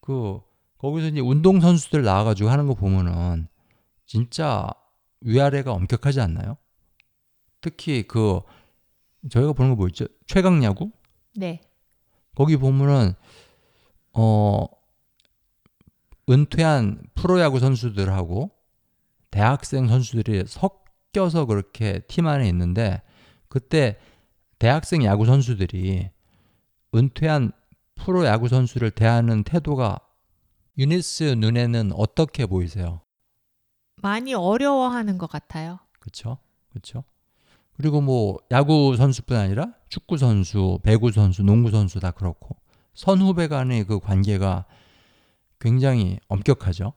그 0.00 0.40
거기서 0.78 1.08
이제 1.08 1.20
운동 1.20 1.60
선수들 1.60 2.02
나와가지고 2.02 2.50
하는 2.50 2.66
거 2.66 2.74
보면은 2.74 3.48
진짜 4.06 4.68
위아래가 5.20 5.72
엄격하지 5.72 6.20
않나요? 6.20 6.56
특히 7.60 8.02
그 8.06 8.40
저희가 9.30 9.54
보는 9.54 9.70
거 9.70 9.76
뭐 9.76 9.86
있죠? 9.88 10.06
최강 10.26 10.62
야구 10.62 10.90
네. 11.34 11.60
거기 12.34 12.56
보면은 12.56 13.14
어 14.12 14.66
은퇴한 16.28 17.02
프로야구 17.14 17.58
선수들하고 17.58 18.50
대학생 19.34 19.88
선수들이 19.88 20.44
섞여서 20.46 21.46
그렇게 21.46 21.98
팀 22.06 22.28
안에 22.28 22.48
있는데 22.50 23.02
그때 23.48 23.98
대학생 24.60 25.02
야구 25.02 25.26
선수들이 25.26 26.08
은퇴한 26.94 27.50
프로 27.96 28.26
야구 28.26 28.46
선수를 28.46 28.92
대하는 28.92 29.42
태도가 29.42 29.98
유니스 30.78 31.34
눈에는 31.38 31.90
어떻게 31.96 32.46
보이세요? 32.46 33.00
많이 33.96 34.34
어려워하는 34.34 35.18
것 35.18 35.28
같아요. 35.28 35.80
그렇죠? 35.98 36.38
그렇죠? 36.70 37.02
그리고 37.72 38.00
뭐 38.00 38.38
야구 38.52 38.94
선수뿐 38.96 39.36
아니라 39.36 39.74
축구 39.88 40.16
선수, 40.16 40.78
배구 40.84 41.10
선수, 41.10 41.42
농구 41.42 41.72
선수 41.72 41.98
다 41.98 42.12
그렇고 42.12 42.56
선후배 42.94 43.48
간의 43.48 43.82
그 43.82 43.98
관계가 43.98 44.64
굉장히 45.58 46.20
엄격하죠. 46.28 46.92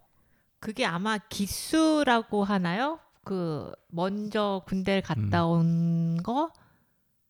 그게 0.60 0.86
아마 0.86 1.18
기수라고 1.18 2.44
하나요? 2.44 3.00
그 3.24 3.72
먼저 3.90 4.62
군대를 4.68 5.02
갔다 5.02 5.46
온 5.46 6.22
거, 6.24 6.52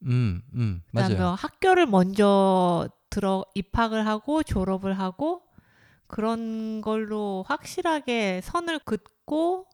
음, 0.03 0.41
음, 0.53 0.81
그다음에 0.91 1.15
맞아요. 1.15 1.33
학교를 1.33 1.87
먼저 1.87 2.87
들어 3.09 3.43
입학을 3.55 4.05
하고 4.05 4.43
졸업을 4.43 4.93
하고 4.99 5.41
그런 6.05 6.81
걸로 6.81 7.43
확실하게 7.47 8.41
선을 8.43 8.79
긋고 8.79 9.65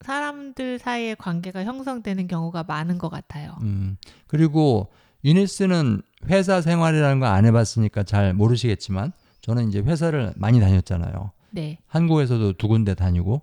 사람들 0.00 0.78
사이의 0.78 1.16
관계가 1.16 1.64
형성되는 1.64 2.28
경우가 2.28 2.62
많은 2.64 2.98
것 2.98 3.08
같아요. 3.08 3.56
음, 3.62 3.96
그리고 4.28 4.92
유니스는 5.24 6.02
회사 6.26 6.60
생활이라는 6.60 7.18
거 7.20 7.26
안 7.26 7.44
해봤으니까 7.46 8.04
잘 8.04 8.32
모르시겠지만 8.34 9.12
저는 9.40 9.68
이제 9.68 9.80
회사를 9.80 10.32
많이 10.36 10.60
다녔잖아요. 10.60 11.32
네. 11.56 11.78
한국에서도 11.86 12.52
두 12.52 12.68
군데 12.68 12.94
다니고 12.94 13.40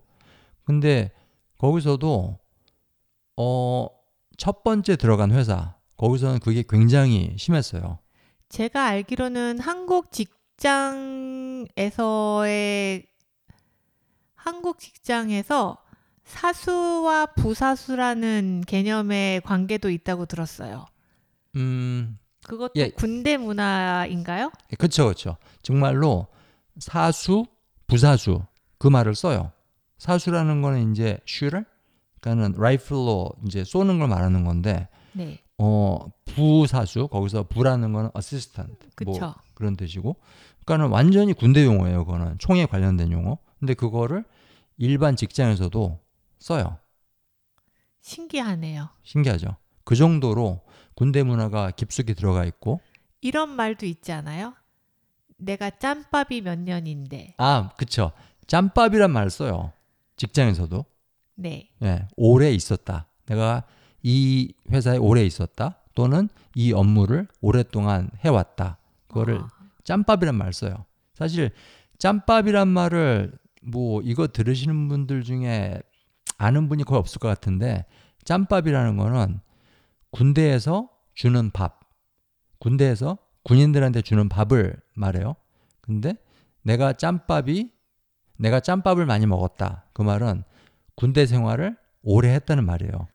근데 0.66 1.12
거기서도 1.58 2.38
어, 3.38 3.88
첫 4.38 4.64
번째 4.64 4.96
들어간 4.98 5.32
회사 5.32 5.76
거기서는 5.98 6.38
그게 6.40 6.64
굉장히 6.68 7.36
심했어요. 7.40 7.98
제가 8.50 8.86
알기로는 8.86 9.58
한국 9.60 10.12
직장에서의 10.12 11.68
한국 14.36 14.78
직장에서 14.78 15.78
사수와 16.24 17.26
부사수라는 17.28 18.64
개념의 18.68 19.42
관계도 19.42 19.90
있다고 19.90 20.28
들었어요. 20.28 20.86
음, 21.56 22.20
그것도 22.46 22.74
예. 22.76 22.90
군대 22.92 23.38
문화인가요? 23.38 24.52
그렇죠, 24.78 25.06
그렇죠. 25.06 25.38
정말로 25.64 26.28
사수, 26.78 27.46
부사수 27.94 28.42
그 28.80 28.88
말을 28.88 29.14
써요. 29.14 29.52
사수라는 30.00 30.64
거는 30.64 30.92
이제 30.92 31.20
슈를, 31.28 31.64
그러니까는 32.20 32.60
라이플로 32.60 33.30
이제 33.46 33.64
쏘는 33.64 34.00
걸 34.00 34.08
말하는 34.08 34.44
건데, 34.44 34.88
네. 35.12 35.38
어 35.60 36.00
부사수 36.26 37.08
거기서 37.10 37.44
부라는 37.44 37.94
거는 37.94 38.10
어시스턴트, 38.16 38.90
뭐. 39.06 39.36
그런 39.54 39.78
뜻이고, 39.78 40.16
그러니까는 40.66 40.92
완전히 40.92 41.34
군대 41.34 41.64
용어예요. 41.64 42.06
그거는 42.06 42.38
총에 42.40 42.66
관련된 42.66 43.12
용어. 43.12 43.38
근데 43.60 43.76
그거를 43.76 44.26
일반 44.78 45.16
직장에서도 45.16 46.00
써요. 46.40 46.80
신기하네요. 48.02 48.90
신기하죠. 49.04 49.56
그 49.86 49.96
정도로 49.96 50.62
군대 50.96 51.22
문화가 51.22 51.70
깊숙이 51.70 52.16
들어가 52.16 52.44
있고, 52.44 52.82
이런 53.22 53.50
말도 53.50 53.86
있지 53.86 54.12
않아요? 54.12 54.56
내가 55.38 55.70
짬밥이 55.70 56.42
몇 56.42 56.60
년인데. 56.60 57.36
아, 57.38 57.70
그쵸. 57.78 58.12
짬밥이란 58.48 59.12
말 59.12 59.30
써요. 59.30 59.72
직장에서도. 60.18 60.86
네. 61.36 61.70
예, 61.84 62.08
오래 62.16 62.52
있었다. 62.52 63.08
내가 63.26 63.64
이 64.02 64.54
회사에 64.72 64.98
오래 64.98 65.24
있었다. 65.24 65.78
또는 65.96 66.30
이 66.56 66.74
업무를 66.74 67.28
오랫동안 67.42 68.10
해왔다. 68.24 68.78
그거를 69.08 69.40
아, 69.40 69.50
짬밥이란 69.84 70.36
말 70.36 70.54
써요. 70.54 70.86
사실 71.14 71.52
짬밥이란 72.00 72.68
말을 72.68 73.34
뭐 73.62 74.02
이거 74.02 74.28
들으시는 74.28 74.88
분들 74.90 75.24
중에 75.24 75.82
아는 76.38 76.68
분이 76.68 76.84
거의 76.84 77.00
없을 77.00 77.20
것 77.20 77.28
같은데 77.28 77.86
짬밥이라는 78.26 78.98
거는 78.98 79.40
군대에서 80.12 80.90
주는 81.14 81.52
밥. 81.52 81.80
군대에서 82.60 83.18
군인들한테 83.44 84.02
주는 84.02 84.30
밥을 84.30 84.76
말해요. 84.96 85.36
근데 85.82 86.16
내가 86.62 86.94
짬밥이 86.94 87.72
내가 88.38 88.60
짬밥을 88.60 89.06
많이 89.06 89.26
먹었다. 89.26 89.86
그 89.94 90.02
말은 90.02 90.44
군대 90.96 91.26
생활을 91.26 91.78
오래 92.02 92.34
했다는 92.34 92.66
말이에요. 92.66 93.08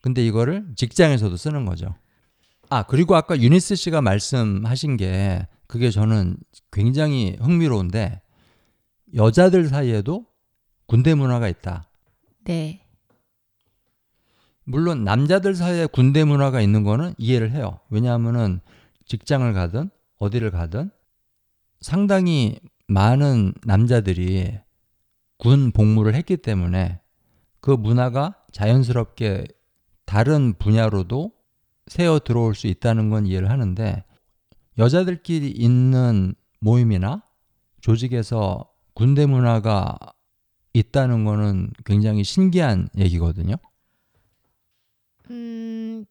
근데 0.00 0.24
이거를 0.24 0.66
직장에서도 0.76 1.36
쓰는 1.36 1.64
거죠. 1.64 1.94
아, 2.70 2.82
그리고 2.82 3.16
아까 3.16 3.38
유니스 3.38 3.76
씨가 3.76 4.02
말씀하신 4.02 4.96
게 4.96 5.46
그게 5.66 5.90
저는 5.90 6.36
굉장히 6.70 7.36
흥미로운데 7.40 8.20
여자들 9.14 9.68
사이에도 9.68 10.26
군대 10.86 11.14
문화가 11.14 11.48
있다. 11.48 11.88
네. 12.44 12.82
물론 14.64 15.04
남자들 15.04 15.54
사이에 15.54 15.86
군대 15.86 16.24
문화가 16.24 16.60
있는 16.60 16.84
거는 16.84 17.14
이해를 17.16 17.52
해요. 17.52 17.80
왜냐하면은 17.88 18.60
직장을 19.08 19.52
가든 19.52 19.90
어디를 20.18 20.50
가든 20.50 20.90
상당히 21.80 22.60
많은 22.86 23.54
남자들이 23.64 24.58
군 25.38 25.72
복무를 25.72 26.14
했기 26.14 26.36
때문에 26.36 27.00
그 27.60 27.70
문화가 27.70 28.34
자연스럽게 28.52 29.46
다른 30.04 30.54
분야로도 30.54 31.32
새어 31.86 32.18
들어올 32.20 32.54
수 32.54 32.66
있다는 32.66 33.10
건 33.10 33.26
이해를 33.26 33.50
하는데 33.50 34.04
여자들끼리 34.78 35.50
있는 35.50 36.34
모임이나 36.60 37.22
조직에서 37.80 38.70
군대 38.94 39.26
문화가 39.26 39.98
있다는 40.72 41.24
거는 41.24 41.70
굉장히 41.84 42.24
신기한 42.24 42.88
얘기거든요. 42.96 43.56
음, 45.30 46.04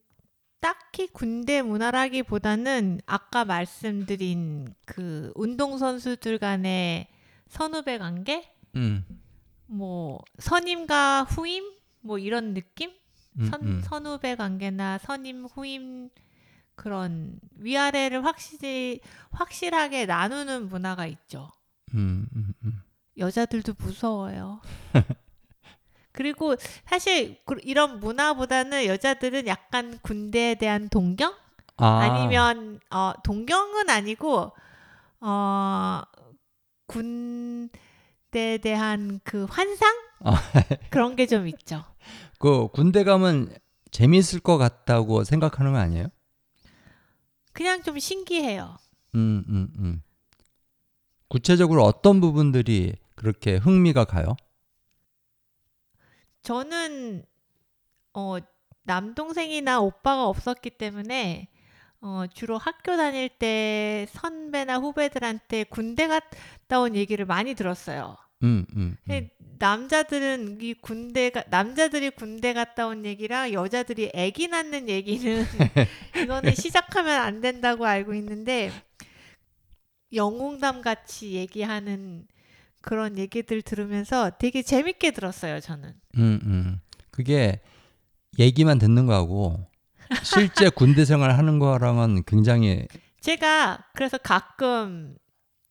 딱히 0.60 1.08
군대 1.08 1.62
문화라기보다는 1.62 3.02
아까 3.06 3.46
말씀드린 3.46 4.74
그 4.86 5.32
운동선수들 5.36 6.40
간의 6.40 7.08
선후배 7.48 7.98
관계? 7.98 8.52
음, 8.76 9.06
뭐, 9.68 10.20
선임과 10.40 11.24
후임? 11.24 11.72
뭐 12.02 12.18
이런 12.18 12.54
느낌? 12.54 12.92
음, 13.40 13.46
선, 13.46 13.62
음. 13.64 13.82
선후배 13.82 14.36
관계나 14.36 14.98
선임, 15.00 15.46
후임 15.46 16.10
그런 16.76 17.40
위아래를 17.56 18.26
확실히, 18.26 19.00
확실하게 19.32 20.06
나누는 20.06 20.70
문화가 20.70 21.06
있죠. 21.08 21.50
음, 21.94 22.28
음, 22.36 22.54
음. 22.64 22.82
여자들도 23.18 23.74
무서워요. 23.80 24.62
그리고 26.18 26.56
사실 26.90 27.38
그- 27.46 27.60
이런 27.64 28.00
문화보다는 28.00 28.86
여자들은 28.88 29.46
약간 29.46 30.00
군대에 30.02 30.56
대한 30.56 30.90
동경? 30.90 31.32
아, 31.78 32.00
아니면 32.00 32.80
어 32.90 33.14
동경은 33.24 33.88
아니고 33.88 34.52
어 35.22 36.02
군대에 36.88 38.58
대한 38.64 39.20
그 39.24 39.46
환상? 39.46 39.94
아. 40.24 40.32
그런 40.90 41.16
게 41.16 41.28
좀 41.28 41.48
있죠. 41.50 41.84
그 42.40 42.68
군대 42.70 43.04
가면 43.04 43.56
재미있을 43.92 44.40
것 44.40 44.58
같다고 44.58 45.24
생각하는 45.24 45.74
거 45.74 45.78
아니에요? 45.78 46.08
그냥 47.54 47.84
좀 47.84 48.00
신기해요. 48.00 48.78
음, 49.14 49.44
음, 49.50 49.68
음. 49.78 50.02
구체적으로 51.30 51.84
어떤 51.84 52.22
부분들이 52.22 52.96
그렇게 53.16 53.58
흥미가 53.58 54.06
가요? 54.06 54.36
저는 56.48 57.26
어 58.14 58.38
남동생이나 58.84 59.82
오빠가 59.82 60.30
없었기 60.30 60.70
때문에 60.70 61.50
어 62.00 62.24
주로 62.34 62.58
학교 62.58 62.96
다닐 62.96 63.28
때 63.28 64.08
선배나 64.12 64.78
후배들한테 64.78 65.66
군대 65.66 66.08
갔다 66.08 66.80
온 66.80 66.96
얘기를 66.96 67.26
많이 67.26 67.54
들었어요. 67.54 68.16
음, 68.44 68.66
음, 68.78 68.96
음. 69.10 69.12
예, 69.12 69.30
남자들은 69.60 70.62
이 70.62 70.74
군대가 70.76 71.44
남자들이 71.50 72.12
군대 72.12 72.54
갔다 72.54 72.88
온 72.88 73.04
얘기랑 73.04 73.52
여자들이 73.52 74.12
아기 74.16 74.48
낳는 74.48 74.88
얘기는 74.88 75.44
이거는 76.16 76.56
시작하면 76.56 77.20
안 77.20 77.42
된다고 77.42 77.86
알고 77.86 78.14
있는데 78.14 78.72
영웅담 80.14 80.82
같이 80.82 81.34
얘기하는 81.34 82.26
그런 82.82 83.18
얘기들 83.18 83.62
들으면서 83.62 84.32
되게 84.40 84.62
재밌게 84.62 85.12
들었어요 85.12 85.60
저는. 85.60 85.94
음, 86.18 86.40
음. 86.44 86.82
그게 87.12 87.60
얘기만 88.40 88.78
듣는 88.80 89.06
거하고 89.06 89.66
실제 90.24 90.70
군대 90.76 91.04
생활 91.06 91.38
하는 91.38 91.60
거랑은 91.60 92.24
굉장히 92.26 92.88
제가 93.22 93.80
그래서 93.94 94.18
가끔 94.18 95.18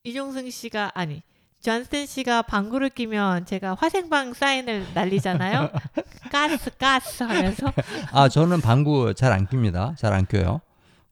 이종승 0.04 0.50
씨가 0.50 0.92
아니 0.94 1.22
존스턴 1.60 2.06
씨가 2.06 2.42
방구를 2.42 2.90
끼면 2.90 3.46
제가 3.46 3.74
화생방 3.74 4.34
사인을 4.34 4.86
날리잖아요. 4.94 5.70
가스 6.30 6.70
가스 6.76 7.22
하면서 7.22 7.72
아 8.12 8.28
저는 8.28 8.60
방구 8.60 9.14
잘 9.14 9.32
안 9.32 9.46
낍니다. 9.46 9.94
잘 9.98 10.12
안 10.12 10.26
껴요. 10.26 10.60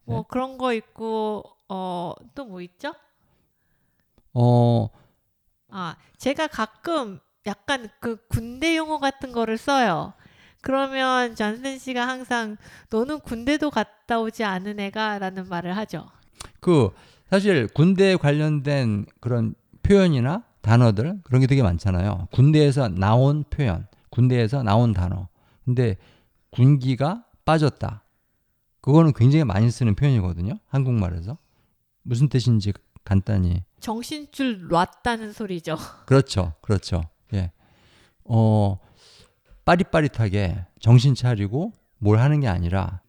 뭐 0.05 0.23
그런 0.25 0.59
거 0.59 0.73
있고 0.75 1.45
어 1.69 2.13
또 2.35 2.45
뭐 2.45 2.61
있죠? 2.61 2.95
어, 4.35 4.89
아 5.77 5.97
제가 6.19 6.47
가끔 6.47 7.19
약간 7.47 7.89
그 7.99 8.17
군대 8.29 8.77
용어 8.77 9.01
같은 9.01 9.33
거를 9.33 9.59
써요. 9.59 10.15
그러면 10.63 11.35
존슨 11.35 11.79
씨가 11.79 12.07
항상 12.07 12.57
너는 12.91 13.19
군대도 13.19 13.71
갔다 13.71 14.21
오지 14.21 14.45
않은 14.45 14.79
애가라는 14.79 15.49
말을 15.49 15.77
하죠. 15.77 16.07
그 16.61 16.91
사실 17.29 17.67
군대에 17.67 18.15
관련된 18.15 19.07
그런 19.21 19.57
표현이나 19.83 20.45
단어들 20.63 21.21
그런 21.25 21.41
게 21.41 21.49
되게 21.49 21.63
많잖아요. 21.63 22.29
군대에서 22.31 22.89
나온 22.89 23.43
표현, 23.51 23.89
군대에서 24.11 24.63
나온 24.63 24.93
단어. 24.93 25.29
근데 25.65 25.97
군기가 26.51 27.25
빠졌다. 27.45 28.05
그거는 28.81 29.13
굉장히 29.13 29.45
많이 29.45 29.71
쓰는 29.71 29.97
표현이거든요. 29.97 30.61
한국말에서. 30.69 31.37
무슨 32.03 32.29
뜻인지 32.29 32.73
간단히. 33.05 33.65
정신줄 33.85 34.69
놨다는 34.69 35.35
소리죠. 35.35 35.77
그렇죠. 36.07 36.55
그렇죠. 36.63 37.03
예. 37.35 37.53
어, 38.25 38.79
빠릿빠릿하게 39.67 40.65
정신 40.81 41.15
차리고 41.15 41.73
뭘 41.99 42.19
하는 42.19 42.41
게 42.41 42.49
아니라 42.49 43.03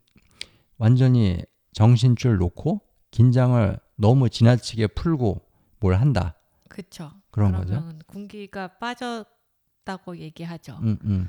완전히 0.78 1.42
정신줄 1.72 2.38
놓고 2.38 2.82
긴장을 3.12 3.80
너무 3.96 4.30
지나치게 4.30 4.88
풀고 4.88 5.42
뭘 5.80 5.96
한다. 5.96 6.36
그렇죠. 6.68 7.14
그런 7.32 7.54
거죠. 7.54 7.82
군기가 8.08 8.78
빠졌다고 8.78 10.18
얘기하죠. 10.18 10.78
음, 10.82 10.98
음. 11.06 11.28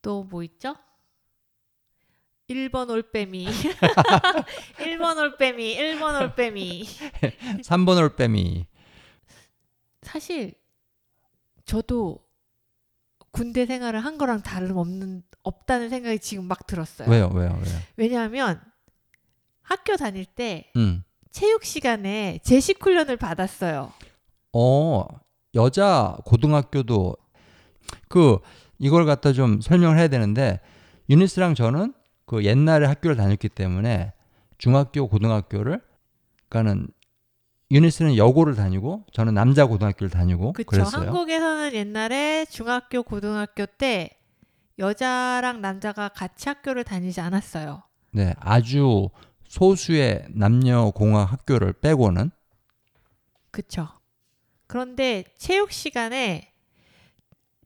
또뭐 0.00 0.42
있죠? 0.44 0.74
1번 2.48 2.88
올빼미. 2.88 3.46
1번 4.80 5.18
올빼미. 5.18 5.76
1번 5.76 6.22
올빼미. 6.22 6.84
3번 7.62 7.98
올빼미. 7.98 8.69
사실 10.02 10.54
저도 11.64 12.18
군대 13.30 13.66
생활을 13.66 14.00
한 14.00 14.18
거랑 14.18 14.42
다름없는 14.42 15.22
없다는 15.42 15.88
생각이 15.88 16.18
지금 16.18 16.44
막 16.44 16.66
들었어요. 16.66 17.08
왜요? 17.08 17.30
왜요? 17.32 17.58
왜요? 17.64 17.78
왜냐하면 17.96 18.60
학교 19.62 19.96
다닐 19.96 20.24
때 20.24 20.70
음. 20.76 21.04
체육 21.30 21.64
시간에 21.64 22.40
제식 22.42 22.84
훈련을 22.84 23.16
받았어요. 23.16 23.92
어, 24.52 25.06
여자 25.54 26.16
고등학교도 26.24 27.16
그 28.08 28.38
이걸 28.78 29.06
갖다 29.06 29.32
좀 29.32 29.60
설명을 29.60 29.98
해야 29.98 30.08
되는데 30.08 30.60
유니스랑 31.08 31.54
저는 31.54 31.94
그 32.26 32.44
옛날에 32.44 32.86
학교를 32.86 33.16
다녔기 33.16 33.48
때문에 33.48 34.12
중학교 34.58 35.08
고등학교를 35.08 35.80
그러니까는 36.48 36.88
유니스는 37.70 38.16
여고를 38.16 38.56
다니고 38.56 39.04
저는 39.12 39.34
남자 39.34 39.66
고등학교를 39.66 40.10
다니고 40.10 40.52
그렇죠. 40.54 40.70
그랬어요. 40.70 41.06
한국에서는 41.06 41.72
옛날에 41.74 42.44
중학교 42.46 43.02
고등학교 43.02 43.66
때 43.66 44.10
여자랑 44.78 45.60
남자가 45.60 46.08
같이 46.08 46.48
학교를 46.48 46.84
다니지 46.84 47.20
않았어요. 47.20 47.82
네, 48.12 48.34
아주 48.40 49.08
소수의 49.46 50.26
남녀 50.30 50.90
공학 50.90 51.30
학교를 51.30 51.74
빼고는 51.74 52.30
그쵸. 53.50 53.88
그런데 54.66 55.24
체육 55.36 55.70
시간에 55.70 56.52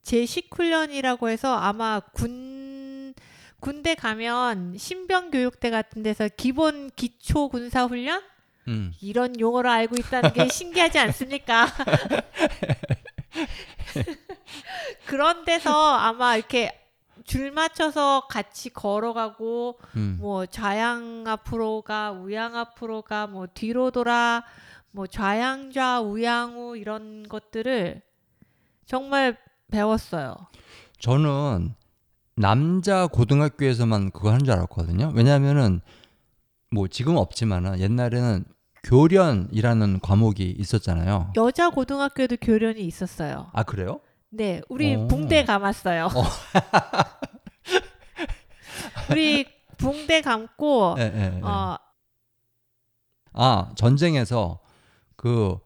제식 0.03 0.51
훈련이라고 0.55 1.29
해서 1.29 1.55
아마 1.55 2.01
군 2.01 3.15
군대 3.61 3.95
가면 3.95 4.77
신병 4.77 5.31
교육대 5.31 5.71
같은 5.71 6.03
데서 6.03 6.29
기본 6.37 6.91
기초 6.91 7.49
군사 7.49 7.85
훈련 7.85 8.23
음, 8.69 8.93
이런 9.01 9.39
용어를 9.39 9.71
알고 9.71 9.97
있다는 9.97 10.33
게 10.33 10.49
신기하지 10.49 10.99
않습니까? 10.99 11.67
그런 15.07 15.45
데서 15.45 15.97
아마 15.97 16.37
이렇게 16.37 16.81
줄 17.25 17.53
맞춰서 17.53 18.27
같이 18.29 18.71
걸어가고 18.71 19.79
음. 19.97 20.19
뭐 20.21 20.47
좌양 20.47 21.25
앞으로 21.27 21.83
가 21.83 22.13
우양 22.13 22.57
앞으로 22.57 23.03
가뭐 23.03 23.49
뒤로 23.55 23.91
돌아 23.91 24.45
뭐 24.91 25.07
좌양 25.07 25.73
좌 25.73 26.01
우양 26.01 26.59
우 26.59 26.77
이런 26.77 27.27
것들을 27.29 28.03
정말 28.87 29.39
배웠어요. 29.71 30.35
저는 30.99 31.75
남자 32.37 33.07
고등학교에서만 33.07 34.11
그거 34.11 34.31
하는 34.31 34.45
줄 34.45 34.55
알았거든요. 34.55 35.13
왜냐하면은 35.15 35.81
뭐 36.71 36.89
지금 36.89 37.17
없지만은 37.17 37.81
옛날에는 37.81 38.45
교련이라는 38.85 40.01
과목이 40.01 40.55
있었잖아요. 40.59 41.33
여자 41.37 41.71
고등학교에도 41.71 42.37
교련이 42.37 42.83
있었어요. 42.83 43.51
아 43.53 43.63
그래요? 43.63 44.01
네, 44.31 44.61
우리 44.69 44.95
어. 44.95 45.07
붕대 45.07 45.45
감았어요. 45.45 46.09
우리 49.11 49.47
붕대 49.79 50.21
감고 50.21 50.97
예, 50.99 51.03
예, 51.03 51.33
예. 51.37 51.41
어아 53.33 53.71
전쟁에서 53.75 54.61
그 55.17 55.59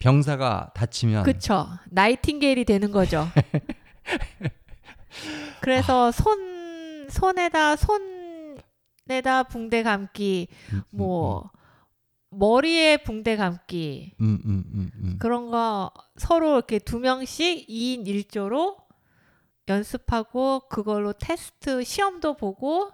병사가 0.00 0.72
다치면 0.74 1.24
그쵸 1.24 1.66
나이팅게일이 1.90 2.64
되는 2.64 2.92
거죠. 2.92 3.28
그래서 5.60 6.12
손 6.12 7.08
손에다 7.08 7.76
손 7.76 8.15
에다 9.08 9.44
붕대 9.44 9.82
감기 9.82 10.48
음, 10.72 10.82
뭐 10.90 11.50
머리에 12.30 12.98
붕대 12.98 13.36
감기 13.36 14.14
음, 14.20 14.40
음, 14.44 14.64
음, 14.74 14.90
음. 14.94 15.16
그런 15.18 15.50
거 15.50 15.90
서로 16.16 16.54
이렇게 16.54 16.78
두 16.78 16.98
명씩 16.98 17.68
2인 17.68 18.06
1조로 18.06 18.76
연습하고 19.68 20.68
그걸로 20.68 21.12
테스트 21.12 21.82
시험도 21.82 22.36
보고 22.36 22.90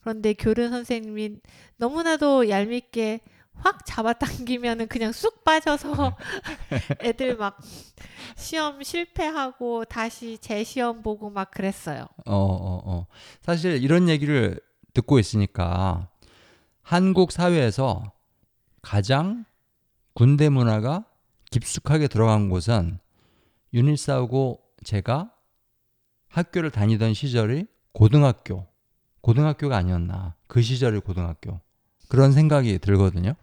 그런데 0.00 0.32
교련 0.34 0.70
선생님이 0.70 1.38
너무나도 1.76 2.48
얄밉게 2.48 3.20
확 3.54 3.84
잡아당기면은 3.86 4.88
그냥 4.88 5.12
쑥 5.12 5.44
빠져서 5.44 6.16
애들 7.00 7.36
막 7.36 7.58
시험 8.36 8.82
실패하고 8.82 9.84
다시 9.84 10.38
재시험 10.38 11.02
보고 11.02 11.30
막 11.30 11.50
그랬어요. 11.50 12.06
어, 12.26 12.34
어, 12.34 12.82
어. 12.84 13.06
사실 13.42 13.82
이런 13.82 14.08
얘기를 14.08 14.58
듣고 14.94 15.18
있으니까 15.18 16.08
한국 16.82 17.32
사회에서 17.32 18.12
가장 18.82 19.44
군대 20.14 20.48
문화가 20.48 21.04
깊숙하게 21.50 22.08
들어간 22.08 22.48
곳은 22.48 22.98
유니스하고 23.72 24.62
제가 24.84 25.32
학교를 26.28 26.70
다니던 26.70 27.14
시절이 27.14 27.66
고등학교, 27.92 28.66
고등학교가 29.20 29.76
아니었나. 29.76 30.34
그 30.46 30.62
시절이 30.62 31.00
고등학교. 31.00 31.60
그런 32.08 32.32
생각이 32.32 32.78
들거든요. 32.78 33.34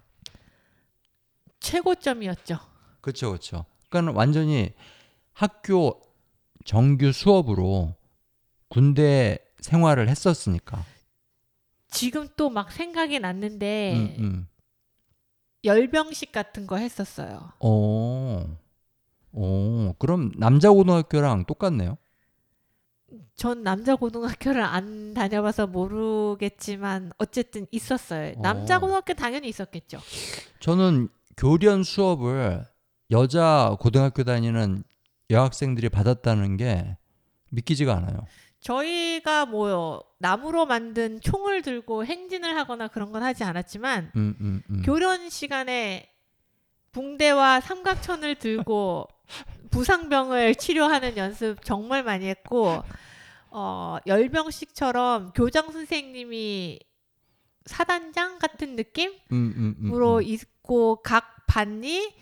최고점이었죠. 1.60 2.60
그렇죠, 3.02 3.30
그렇죠. 3.30 3.66
그러니까 3.90 4.18
완전히 4.18 4.74
학교 5.34 6.02
정규 6.66 7.12
수업으로 7.12 7.96
군대 8.68 9.40
생활을 9.62 10.10
했었으니까. 10.10 10.84
지금 11.90 12.28
또 12.36 12.50
막 12.50 12.72
생각이 12.72 13.20
났는데 13.20 13.94
음, 13.96 14.16
음. 14.20 14.48
열병식 15.64 16.32
같은 16.32 16.68
거 16.68 16.78
했었어요. 16.78 17.52
어, 17.60 18.58
어, 19.32 19.94
그럼 20.00 20.32
남자 20.38 20.70
고등학교랑 20.72 21.46
똑같네요. 21.46 21.98
전 23.36 23.64
남자 23.64 23.96
고등학교를 23.96 24.62
안 24.62 25.14
다녀봐서 25.14 25.68
모르겠지만 25.68 27.12
어쨌든 27.18 27.66
있었어요. 27.72 28.36
남자 28.42 28.78
어. 28.78 28.80
고등학교 28.80 29.14
당연히 29.14 29.50
있었겠죠. 29.50 30.00
저는 30.60 31.10
교련 31.36 31.84
수업을 31.84 32.64
여자 33.12 33.76
고등학교 33.80 34.24
다니는 34.24 34.84
여학생들이 35.32 35.90
받았다는 35.90 36.58
게 36.58 36.98
믿기지가 37.52 37.96
않아요. 37.98 38.26
저희가 38.60 39.46
뭐 39.46 40.04
나무로 40.20 40.66
만든 40.66 41.22
총을 41.22 41.62
들고 41.62 42.06
행진을 42.06 42.56
하거나 42.56 42.88
그런 42.88 43.12
건 43.12 43.24
하지 43.24 43.44
않았지만 43.44 44.12
음, 44.16 44.36
음, 44.42 44.62
음. 44.70 44.82
교련 44.84 45.30
시간에 45.30 46.10
붕대와 46.92 47.62
삼각천을 47.62 48.36
들고 48.36 49.08
부상병을 49.72 50.56
치료하는 50.56 51.16
연습 51.18 51.64
정말 51.64 52.04
많이 52.04 52.28
했고 52.28 52.84
어, 53.52 53.98
열병식처럼 54.06 55.32
교장 55.34 55.72
선생님이 55.72 56.80
사단장 57.66 58.40
같은 58.40 58.76
느낌으로 58.76 59.16
음, 59.32 59.54
음, 59.56 59.76
음, 59.80 59.94
음. 59.94 60.22
있고 60.24 61.02
각 61.04 61.46
반이 61.48 62.14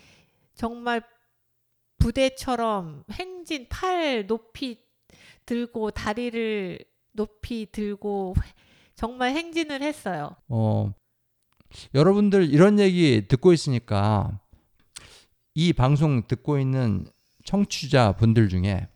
정말 0.54 1.02
부대처럼 1.98 3.04
행진 3.12 3.66
팔 3.68 4.26
높이 4.26 4.87
들고 5.48 5.90
다리를 5.92 6.78
높이 7.12 7.66
들고 7.72 8.34
정말 8.94 9.30
행진을 9.30 9.80
했어요. 9.80 10.36
어, 10.48 10.92
여러분들 11.94 12.52
이런 12.52 12.78
얘기 12.78 13.26
듣고 13.26 13.54
있으니까 13.54 14.38
이 15.54 15.72
방송 15.72 16.26
듣고 16.26 16.58
있는 16.58 17.06
청취자 17.44 18.12
분들 18.12 18.50
중에 18.50 18.88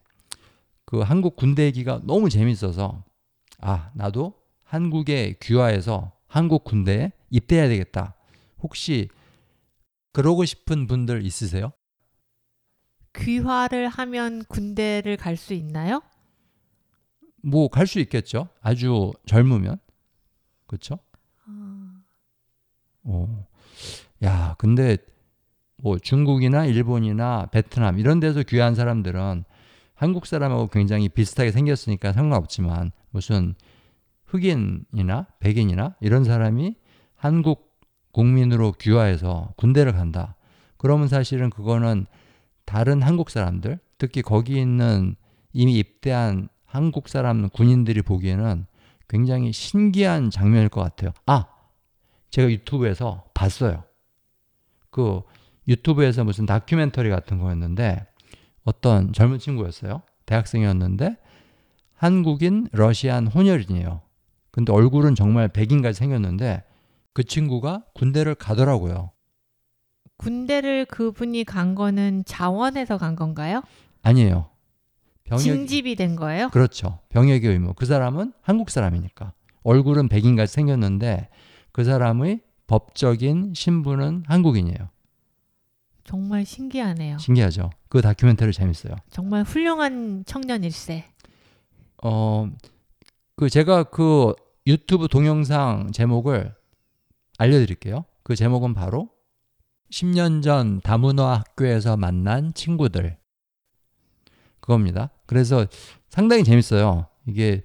그 0.84 1.00
한국 1.00 1.36
군대 1.36 1.64
얘기가 1.64 2.02
너무 2.04 2.28
재밌어서 2.28 3.02
아, 3.58 3.90
나도 3.94 4.34
한국에 4.62 5.36
귀화해서 5.40 6.12
한국 6.26 6.64
군대에 6.64 7.12
입대해야 7.30 7.68
되겠다. 7.68 8.14
혹시 8.62 9.08
그러고 10.12 10.44
싶은 10.44 10.86
분들 10.86 11.24
있으세요? 11.24 11.72
귀화를 13.16 13.88
하면 13.88 14.44
군대를 14.44 15.16
갈 15.16 15.36
수 15.36 15.54
있나요? 15.54 16.02
뭐 17.42 17.68
갈 17.68 17.87
수 17.87 17.98
있겠죠. 18.00 18.48
아주 18.61 19.12
젊으면. 19.26 19.78
그렇죠? 20.66 20.98
어. 23.05 23.46
야, 24.22 24.55
근데 24.59 24.96
뭐 25.76 25.98
중국이나 25.98 26.64
일본이나 26.66 27.46
베트남 27.50 27.98
이런 27.98 28.20
데서 28.20 28.42
귀한 28.44 28.74
사람들은 28.74 29.44
한국 29.94 30.26
사람하고 30.26 30.68
굉장히 30.68 31.09
비슷하게 31.09 31.50
생겼으니까 31.50 32.12
상관없지만 32.12 32.92
무슨 33.11 33.55
흑인이나 34.26 35.26
백인이나 35.40 35.96
이런 36.00 36.24
사람이 36.24 36.76
한국 37.16 37.76
국민으로 38.12 38.72
귀화해서 38.72 39.52
군대를 39.57 39.92
간다. 39.92 40.37
그러면 40.76 41.09
사실은 41.09 41.50
그거는 41.50 42.07
다른 42.64 43.02
한국 43.02 43.31
사람들, 43.31 43.78
특히 43.98 44.22
거기 44.22 44.61
있는 44.61 45.16
이미 45.52 45.78
입대한 45.78 46.48
한국 46.72 47.11
사람 47.11 47.50
군인들이 47.50 48.00
보기에는 48.00 48.64
굉장히 49.06 49.52
신기한 49.52 50.30
장면일 50.30 50.70
것 50.70 50.80
같아요. 50.80 51.12
아, 51.26 51.44
제가 52.30 52.50
유튜브에서 52.50 53.24
봤어요. 53.35 53.85
그 54.88 55.20
유튜브에서 55.68 56.24
무슨 56.24 56.46
다큐멘터리 56.46 57.11
같은 57.11 57.38
거였는데 57.38 58.06
어떤 58.64 59.12
젊은 59.12 59.38
친구였어요. 59.38 60.00
대학생이었는데 60.24 61.18
한국인 61.92 62.68
러시안 62.72 63.26
혼혈이에요. 63.26 64.00
근데 64.50 64.72
얼굴은 64.72 65.14
정말 65.14 65.48
백인같이 65.48 65.98
생겼는데 65.98 66.64
그 67.12 67.22
친구가 67.22 67.85
군대를 67.92 68.35
가더라고요. 68.35 69.11
군대를 70.16 70.87
그분이 70.87 71.44
간 71.44 71.74
거는 71.74 72.24
자원해서 72.24 72.96
간 72.96 73.14
건가요? 73.14 73.62
아니에요. 74.00 74.51
병역 75.32 75.42
징집이 75.42 75.96
된 75.96 76.16
거예요? 76.16 76.50
그렇죠. 76.50 76.98
병역의 77.08 77.50
의무. 77.50 77.74
그 77.74 77.86
사람은 77.86 78.32
한국 78.42 78.70
사람이니까 78.70 79.32
얼굴은 79.62 80.08
백인같이 80.08 80.52
생겼는데 80.52 81.28
그 81.72 81.84
사람의 81.84 82.40
법적인 82.66 83.54
신분은 83.54 84.24
한국인이에요. 84.26 84.88
정말 86.04 86.44
신기하네요. 86.44 87.18
신기하죠. 87.18 87.70
그 87.88 88.02
다큐멘터리 88.02 88.52
재밌어요. 88.52 88.96
정말 89.10 89.44
훌륭한 89.44 90.24
청년일세. 90.26 91.04
어, 92.02 92.50
그 93.36 93.48
제가 93.48 93.84
그 93.84 94.34
유튜브 94.66 95.08
동영상 95.08 95.92
제목을 95.92 96.54
알려드릴게요. 97.38 98.04
그 98.22 98.36
제목은 98.36 98.74
바로 98.74 99.08
10년 99.90 100.42
전 100.42 100.80
다문화 100.80 101.34
학교에서 101.38 101.96
만난 101.96 102.52
친구들. 102.54 103.16
그겁니다. 104.62 105.11
그래서 105.27 105.66
상당히 106.09 106.44
재밌어요. 106.44 107.07
이게 107.27 107.62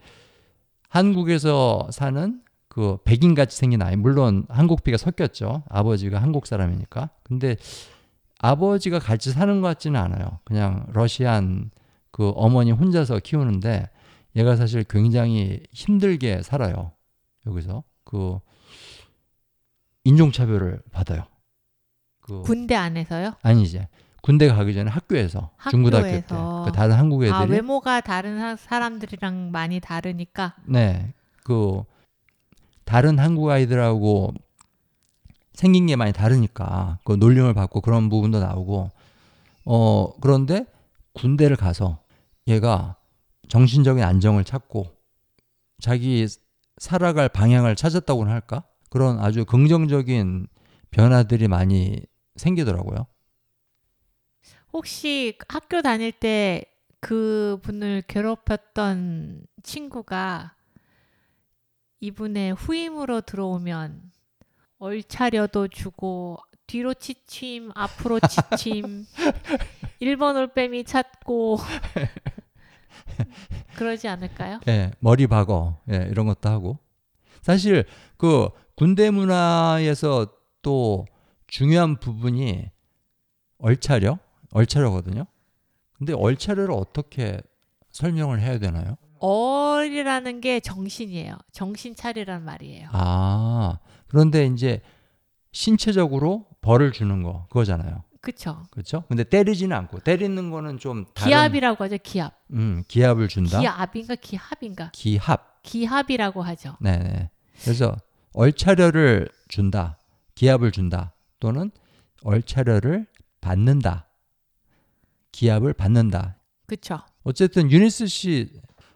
한국에서 0.89 1.87
사는 1.91 2.41
그 2.67 2.97
백인 3.05 3.35
같이 3.35 3.55
생긴 3.55 3.81
아이, 3.81 3.95
물론 3.95 4.45
한국비가 4.49 4.97
섞였죠. 4.97 5.63
아버지가 5.69 6.21
한국 6.21 6.47
사람이니까. 6.47 7.09
근데 7.23 7.55
아버지가 8.39 8.99
같이 8.99 9.31
사는 9.31 9.61
것 9.61 9.67
같지는 9.67 9.99
않아요. 9.99 10.39
그냥 10.43 10.85
러시안 10.91 11.71
그 12.11 12.29
어머니 12.35 12.71
혼자서 12.71 13.19
키우는데 13.19 13.89
얘가 14.35 14.55
사실 14.55 14.83
굉장히 14.83 15.61
힘들게 15.71 16.41
살아요. 16.43 16.91
여기서 17.45 17.83
그 18.03 18.39
인종차별을 20.03 20.81
받아요. 20.91 21.25
그 22.21 22.41
군대 22.41 22.75
안에서요? 22.75 23.33
아니지 23.41 23.87
군대 24.21 24.47
가기 24.47 24.73
전에 24.73 24.89
학교에서, 24.89 25.51
중고등학교 25.69 26.07
때. 26.09 26.15
학교에서. 26.17 26.63
그 26.65 26.71
다른 26.71 26.95
한국 26.95 27.23
애들이? 27.23 27.33
아 27.33 27.43
외모가 27.43 28.01
다른 28.01 28.39
사- 28.39 28.55
사람들이랑 28.55 29.51
많이 29.51 29.79
다르니까? 29.79 30.55
네, 30.65 31.13
그 31.43 31.83
다른 32.83 33.19
한국 33.19 33.49
아이들하고 33.49 34.33
생긴 35.53 35.87
게 35.87 35.95
많이 35.95 36.13
다르니까 36.13 36.99
그 37.03 37.13
놀림을 37.13 37.53
받고 37.53 37.81
그런 37.81 38.09
부분도 38.09 38.39
나오고. 38.39 38.91
어 39.65 40.13
그런데 40.21 40.65
군대를 41.13 41.57
가서 41.57 41.99
얘가 42.47 42.95
정신적인 43.49 44.03
안정을 44.03 44.43
찾고 44.45 44.85
자기 45.81 46.25
살아갈 46.77 47.27
방향을 47.27 47.75
찾았다고는 47.75 48.31
할까? 48.31 48.63
그런 48.89 49.19
아주 49.19 49.43
긍정적인 49.45 50.47
변화들이 50.91 51.47
많이 51.49 52.01
생기더라고요. 52.37 53.07
혹시 54.77 55.37
학교 55.49 55.81
다닐 55.81 56.11
때 56.11 56.77
그 56.99 57.59
분을 57.61 58.03
괴롭혔던 58.07 59.45
친구가 59.63 60.55
이분의 61.99 62.53
후임으로 62.53 63.21
들어오면 63.21 64.11
얼차려도 64.79 65.69
주고 65.69 66.37
뒤로 66.67 66.93
치침, 66.93 67.71
앞으로 67.75 68.19
치침, 68.19 69.05
1번 70.01 70.35
올빼미 70.51 70.83
찾고 70.83 71.59
그러지 73.77 74.07
않을까요? 74.07 74.59
예, 74.67 74.91
머리 74.99 75.27
박어, 75.27 75.79
예, 75.91 76.07
이런 76.11 76.25
것도 76.27 76.49
하고. 76.49 76.77
사실 77.41 77.85
그 78.17 78.49
군대 78.75 79.09
문화에서 79.09 80.27
또 80.61 81.05
중요한 81.47 81.99
부분이 81.99 82.69
얼차려, 83.59 84.19
얼차려거든요. 84.51 85.25
근데 85.97 86.13
얼차려를 86.13 86.71
어떻게 86.73 87.41
설명을 87.91 88.39
해야 88.39 88.59
되나요? 88.59 88.97
얼이라는 89.19 90.41
게 90.41 90.59
정신이에요. 90.59 91.37
정신 91.51 91.95
차리란 91.95 92.43
말이에요. 92.43 92.89
아, 92.91 93.79
그런데 94.07 94.45
이제 94.45 94.81
신체적으로 95.51 96.45
벌을 96.61 96.91
주는 96.91 97.23
거 97.23 97.47
그거잖아요. 97.49 98.03
그쵸? 98.21 98.63
그렇죠? 98.71 99.03
근데 99.07 99.23
때리지는 99.23 99.75
않고 99.75 99.99
때리는 99.99 100.51
거는 100.51 100.79
좀 100.79 101.05
다른 101.13 101.29
기합이라고 101.29 101.83
하죠. 101.85 101.97
기합. 102.03 102.33
음, 102.51 102.83
기합을 102.87 103.27
준다. 103.27 103.59
기합인가 103.59 104.15
기합인가? 104.15 104.91
기합. 104.93 105.63
기합이라고 105.63 106.41
하죠. 106.43 106.77
네, 106.79 106.97
네. 106.97 107.29
그래서 107.63 107.95
얼차려를 108.33 109.29
준다. 109.47 109.97
기합을 110.35 110.71
준다. 110.71 111.13
또는 111.39 111.71
얼차려를 112.23 113.07
받는다. 113.41 114.06
기합을 115.31 115.73
받는다. 115.73 116.37
그쵸? 116.67 116.99
어쨌든 117.23 117.71
유니스 117.71 118.07
씨, 118.07 118.51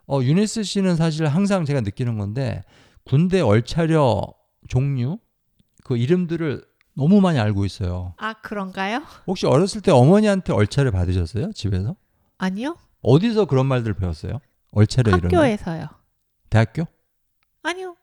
어, 0.07 0.21
유니스 0.21 0.63
씨는 0.63 0.95
사실 0.95 1.27
항상 1.27 1.65
제가 1.65 1.81
느끼는 1.81 2.17
건데 2.17 2.63
군대 3.05 3.41
얼차려 3.41 4.21
종류 4.67 5.19
그 5.83 5.97
이름들을 5.97 6.63
너무 6.95 7.21
많이 7.21 7.39
알고 7.39 7.65
있어요. 7.65 8.13
아 8.17 8.33
그런가요? 8.33 9.01
혹시 9.27 9.45
어렸을 9.45 9.81
때 9.81 9.91
어머니한테 9.91 10.53
얼차려 10.53 10.91
받으셨어요? 10.91 11.51
집에서? 11.53 11.95
아니요. 12.37 12.77
어디서 13.01 13.45
그런 13.45 13.65
말들 13.65 13.93
배웠어요? 13.93 14.39
얼차려 14.71 15.17
이런 15.17 15.31
거. 15.31 15.37
학교에서요. 15.37 15.87
대학교? 16.49 16.85
아니요. 17.63 17.95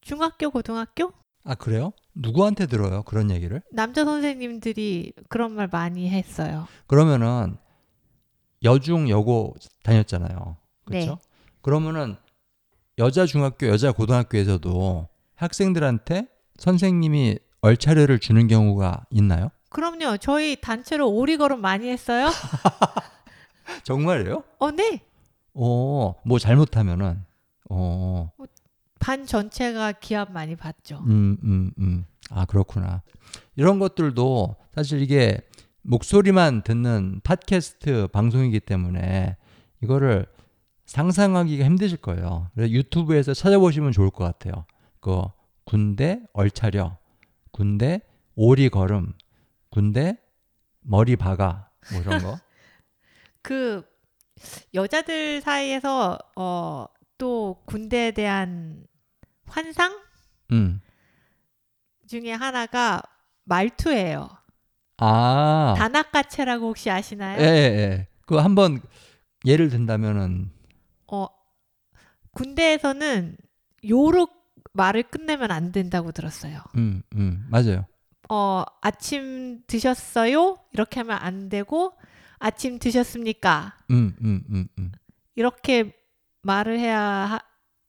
중학교, 0.00 0.50
고등학교? 0.50 1.12
아 1.44 1.54
그래요? 1.54 1.92
누구한테 2.14 2.66
들어요? 2.66 3.02
그런 3.02 3.30
얘기를? 3.30 3.62
남자 3.72 4.04
선생님들이 4.04 5.12
그런 5.28 5.52
말 5.52 5.68
많이 5.70 6.08
했어요. 6.08 6.66
그러면은 6.86 7.56
여중 8.64 9.08
여고 9.08 9.54
다녔잖아요. 9.82 10.56
그렇죠? 10.84 11.10
네. 11.10 11.16
그러면은 11.60 12.16
여자 12.98 13.26
중학교, 13.26 13.66
여자 13.68 13.92
고등학교에서도 13.92 15.08
학생들한테 15.34 16.28
선생님이 16.58 17.38
얼차려를 17.60 18.18
주는 18.18 18.46
경우가 18.48 19.06
있나요? 19.10 19.50
그럼요. 19.70 20.18
저희 20.18 20.60
단체로 20.60 21.10
오리걸음 21.10 21.60
많이 21.60 21.88
했어요. 21.88 22.28
정말요? 23.84 24.44
어, 24.58 24.70
네. 24.70 25.00
어, 25.54 26.14
뭐 26.24 26.38
잘못하면은 26.38 27.24
어, 27.70 28.30
반 28.98 29.26
전체가 29.26 29.92
기합 29.92 30.30
많이 30.32 30.56
받죠. 30.56 31.02
음, 31.06 31.36
음, 31.42 31.70
음. 31.78 32.04
아, 32.30 32.44
그렇구나. 32.44 33.02
이런 33.56 33.78
것들도 33.78 34.56
사실 34.74 35.00
이게 35.00 35.40
목소리만 35.82 36.62
듣는 36.62 37.20
팟캐스트 37.24 38.08
방송이기 38.08 38.60
때문에 38.60 39.36
이거를 39.82 40.26
상상하기가 40.86 41.64
힘드실 41.64 41.98
거예요. 41.98 42.50
유튜브에서 42.56 43.34
찾아보시면 43.34 43.92
좋을 43.92 44.10
것 44.10 44.24
같아요. 44.24 44.64
그 45.00 45.22
군대 45.64 46.22
얼차려, 46.32 46.98
군대 47.50 48.02
오리 48.34 48.68
걸음, 48.68 49.12
군대 49.70 50.18
머리 50.80 51.16
박아 51.16 51.68
뭐 51.92 52.00
이런 52.00 52.22
거. 52.22 52.38
그 53.42 53.84
여자들 54.74 55.40
사이에서 55.40 56.18
어, 56.36 56.86
또 57.18 57.62
군대에 57.66 58.12
대한 58.12 58.86
환상 59.46 60.00
음. 60.52 60.80
중에 62.06 62.32
하나가 62.32 63.02
말투예요. 63.44 64.28
아. 64.98 65.74
다나카체라고 65.76 66.68
혹시 66.68 66.90
아시나요? 66.90 67.40
예, 67.40 67.44
예, 67.44 67.48
예. 67.48 68.06
그 68.26 68.36
한번 68.36 68.80
예를 69.44 69.68
든다면은 69.68 70.50
어, 71.08 71.26
군대에서는 72.32 73.36
요로 73.88 74.28
말을 74.72 75.04
끝내면 75.04 75.50
안 75.50 75.72
된다고 75.72 76.12
들었어요. 76.12 76.60
음, 76.76 77.02
음. 77.16 77.46
맞아요. 77.50 77.86
어, 78.30 78.64
아침 78.80 79.62
드셨어요? 79.66 80.56
이렇게 80.72 81.00
하면 81.00 81.18
안 81.20 81.48
되고 81.48 81.92
아침 82.38 82.78
드셨습니까? 82.78 83.76
음, 83.90 84.16
음, 84.22 84.44
음, 84.50 84.68
음. 84.78 84.92
이렇게 85.34 85.94
말을 86.42 86.78
해야 86.78 87.00
하- 87.00 87.40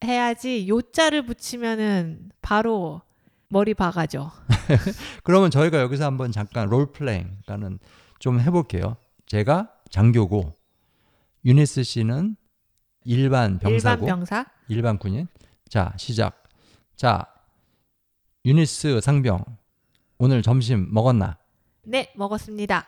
해야지 0.03 0.67
요자를 0.67 1.25
붙이면은 1.25 2.31
바로 2.41 3.01
머리 3.53 3.75
박아죠. 3.75 4.31
그러면 5.23 5.51
저희가 5.51 5.79
여기서 5.79 6.05
한번 6.05 6.31
잠깐 6.31 6.67
롤플레잉 6.69 7.23
그러니까는 7.45 7.77
좀 8.17 8.39
해볼게요. 8.39 8.97
제가 9.27 9.69
장교고 9.91 10.51
유니스 11.45 11.83
씨는 11.83 12.35
일반 13.05 13.59
병사고 13.59 14.05
일반 14.05 14.05
병사. 14.05 14.45
일반 14.69 14.97
군인. 14.97 15.27
자 15.69 15.93
시작. 15.97 16.43
자 16.95 17.27
유니스 18.43 19.01
상병 19.01 19.45
오늘 20.17 20.41
점심 20.41 20.91
먹었나? 20.91 21.37
네, 21.83 22.11
먹었습니다. 22.15 22.87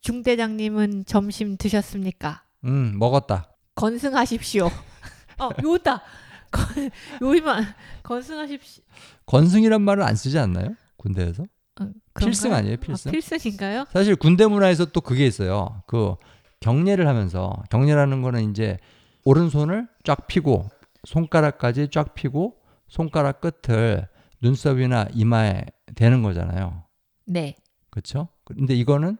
중대장님은 0.00 1.04
점심 1.04 1.56
드셨습니까? 1.56 2.42
음 2.64 2.98
먹었다. 2.98 3.52
건승하십시오. 3.76 4.66
어, 5.38 5.48
요다. 5.62 6.02
건- 6.50 6.90
요이만 7.22 7.64
건승하십시오. 8.02 8.84
건승이란 9.26 9.82
말을 9.82 10.02
안 10.02 10.16
쓰지 10.16 10.38
않나요? 10.38 10.74
군대에서? 10.96 11.44
어, 11.80 11.88
필승? 12.18 12.52
아니에요? 12.52 12.76
필승? 12.76 13.08
아, 13.08 13.12
필승인가요? 13.12 13.84
사실 13.92 14.16
군대 14.16 14.46
문화에서 14.46 14.86
또 14.86 15.00
그게 15.00 15.26
있어요. 15.26 15.82
그 15.86 16.14
경례를 16.60 17.06
하면서 17.08 17.62
경례라는 17.70 18.20
거는 18.22 18.50
이제 18.50 18.78
오른손을 19.24 19.88
쫙 20.04 20.26
펴고 20.26 20.68
손가락까지 21.04 21.88
쫙 21.90 22.14
펴고 22.14 22.56
손가락 22.88 23.40
끝을 23.40 24.08
눈썹이나 24.42 25.06
이마에 25.14 25.64
대는 25.94 26.22
거잖아요. 26.22 26.82
네. 27.26 27.54
그렇죠? 27.90 28.28
근데 28.44 28.74
이거는 28.74 29.16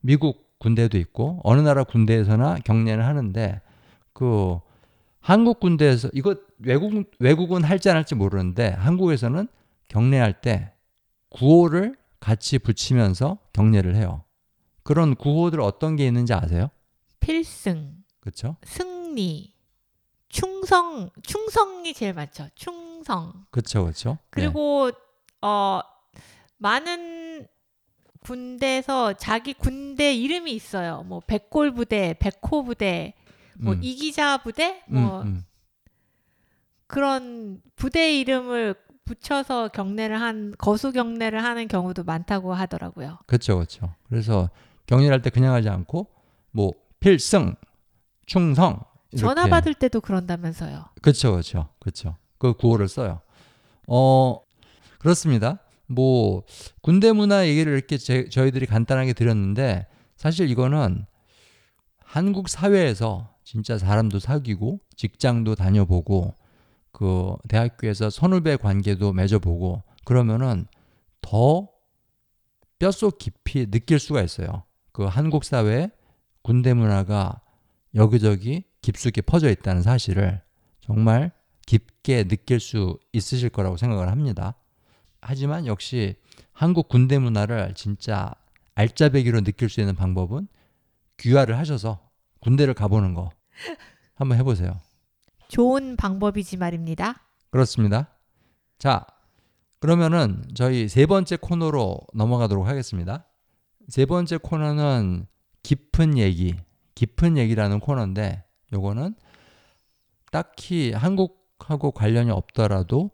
미국 0.00 0.58
군대도 0.58 0.98
있고 0.98 1.40
어느 1.44 1.60
나라 1.60 1.84
군대에서나 1.84 2.56
경례를 2.64 3.04
하는데 3.06 3.60
그 4.12 4.58
한국 5.20 5.60
군대에서 5.60 6.08
이거 6.12 6.36
외국 6.58 7.10
외국은 7.18 7.64
할지 7.64 7.90
안 7.90 7.96
할지 7.96 8.14
모르는데 8.14 8.70
한국에서는 8.70 9.48
경례할 9.88 10.40
때 10.40 10.72
구호를 11.30 11.96
같이 12.20 12.58
붙이면서 12.58 13.38
경례를 13.52 13.96
해요. 13.96 14.24
그런 14.82 15.14
구호들 15.14 15.60
어떤 15.60 15.96
게 15.96 16.06
있는지 16.06 16.32
아세요? 16.32 16.70
필승, 17.20 18.04
그렇죠? 18.20 18.56
승리, 18.64 19.54
충성, 20.28 21.10
충성이 21.22 21.94
제일 21.94 22.12
많죠. 22.12 22.48
충성. 22.54 23.46
그렇죠, 23.50 23.82
그렇죠. 23.82 24.18
그리고 24.30 24.90
어 25.40 25.80
많은 26.58 27.46
군대에서 28.20 29.14
자기 29.14 29.52
군대 29.52 30.14
이름이 30.14 30.52
있어요. 30.52 31.02
뭐 31.02 31.20
백골 31.20 31.74
부대, 31.74 32.14
백호 32.18 32.64
부대, 32.64 33.14
뭐 33.58 33.74
음. 33.74 33.80
이기자 33.82 34.38
부대, 34.38 34.82
음, 34.88 35.02
뭐 35.02 35.22
음. 35.22 35.44
그런 36.94 37.60
부대 37.74 38.20
이름을 38.20 38.76
붙여서 39.04 39.68
경례를 39.68 40.20
한 40.20 40.54
거수 40.56 40.92
경례를 40.92 41.42
하는 41.42 41.66
경우도 41.66 42.04
많다고 42.04 42.54
하더라고요. 42.54 43.18
그렇죠, 43.26 43.56
그렇죠. 43.56 43.92
그래서 44.08 44.48
경례할 44.86 45.20
때 45.20 45.30
그냥 45.30 45.54
하지 45.54 45.68
않고 45.68 46.06
뭐 46.52 46.72
필승, 47.00 47.56
충성 48.26 48.80
이렇게. 49.10 49.26
전화 49.26 49.48
받을 49.48 49.74
때도 49.74 50.00
그런다면서요. 50.00 50.84
그렇죠, 51.02 51.32
그렇죠, 51.32 51.68
그렇죠. 51.80 52.16
그 52.38 52.54
구호를 52.54 52.86
써요. 52.86 53.20
어 53.88 54.40
그렇습니다. 55.00 55.58
뭐 55.86 56.44
군대 56.80 57.10
문화 57.10 57.46
얘기를 57.48 57.72
이렇게 57.72 57.98
제, 57.98 58.28
저희들이 58.28 58.66
간단하게 58.66 59.14
드렸는데 59.14 59.88
사실 60.16 60.48
이거는 60.48 61.06
한국 61.98 62.48
사회에서 62.48 63.34
진짜 63.42 63.78
사람도 63.78 64.20
사귀고 64.20 64.78
직장도 64.96 65.56
다녀보고 65.56 66.34
그 66.94 67.34
대학교에서 67.48 68.08
선후배 68.08 68.56
관계도 68.56 69.12
맺어보고 69.12 69.82
그러면은 70.04 70.66
더 71.20 71.68
뼛속 72.78 73.18
깊이 73.18 73.68
느낄 73.68 73.98
수가 73.98 74.22
있어요. 74.22 74.62
그 74.92 75.04
한국 75.04 75.44
사회에 75.44 75.90
군대 76.42 76.72
문화가 76.72 77.40
여기저기 77.96 78.62
깊숙이 78.80 79.22
퍼져 79.22 79.50
있다는 79.50 79.82
사실을 79.82 80.40
정말 80.80 81.32
깊게 81.66 82.24
느낄 82.24 82.60
수 82.60 82.98
있으실 83.12 83.50
거라고 83.50 83.76
생각을 83.76 84.08
합니다. 84.08 84.54
하지만 85.20 85.66
역시 85.66 86.14
한국 86.52 86.88
군대 86.88 87.18
문화를 87.18 87.74
진짜 87.74 88.32
알짜배기로 88.76 89.40
느낄 89.40 89.68
수 89.68 89.80
있는 89.80 89.96
방법은 89.96 90.46
귀화를 91.16 91.58
하셔서 91.58 92.08
군대를 92.40 92.74
가보는 92.74 93.14
거 93.14 93.32
한번 94.14 94.38
해보세요. 94.38 94.80
좋은 95.48 95.96
방법이지 95.96 96.56
말입니다. 96.56 97.20
그렇습니다. 97.50 98.08
자, 98.78 99.06
그러면은 99.78 100.42
저희 100.54 100.88
세 100.88 101.06
번째 101.06 101.36
코너로 101.36 101.98
넘어가도록 102.14 102.66
하겠습니다. 102.66 103.26
세 103.88 104.06
번째 104.06 104.38
코너는 104.38 105.26
깊은 105.62 106.18
얘기, 106.18 106.54
깊은 106.94 107.36
얘기라는 107.36 107.80
코너인데 107.80 108.44
요거는 108.72 109.14
딱히 110.32 110.92
한국하고 110.92 111.92
관련이 111.92 112.30
없더라도 112.30 113.10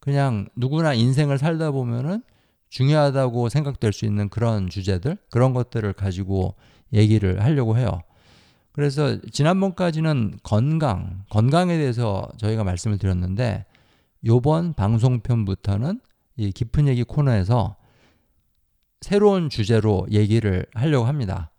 그냥 0.00 0.46
누구나 0.56 0.94
인생을 0.94 1.38
살다 1.38 1.70
보면은 1.70 2.22
중요하다고 2.68 3.48
생각될 3.48 3.92
수 3.92 4.04
있는 4.04 4.28
그런 4.28 4.68
주제들, 4.68 5.16
그런 5.30 5.54
것들을 5.54 5.92
가지고 5.94 6.56
얘기를 6.92 7.42
하려고 7.42 7.78
해요. 7.78 8.02
그래서 8.74 9.20
지난번까지는 9.30 10.40
건강, 10.42 11.24
건강에 11.30 11.78
대해서 11.78 12.28
저희가 12.38 12.64
말씀을 12.64 12.98
드렸는데 12.98 13.66
요번 14.24 14.74
방송편부터는 14.74 16.00
이 16.36 16.50
깊은 16.50 16.88
얘기 16.88 17.04
코너에서 17.04 17.76
새로운 19.00 19.48
주제로 19.48 20.08
얘기를 20.10 20.66
하려고 20.74 21.06
합니다. 21.06 21.52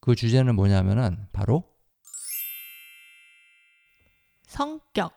그 0.00 0.16
주제는 0.16 0.56
뭐냐면은 0.56 1.28
바로 1.32 1.62
성격. 4.48 5.12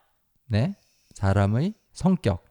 네, 0.46 0.76
사람의 1.16 1.74
성격. 1.94 2.46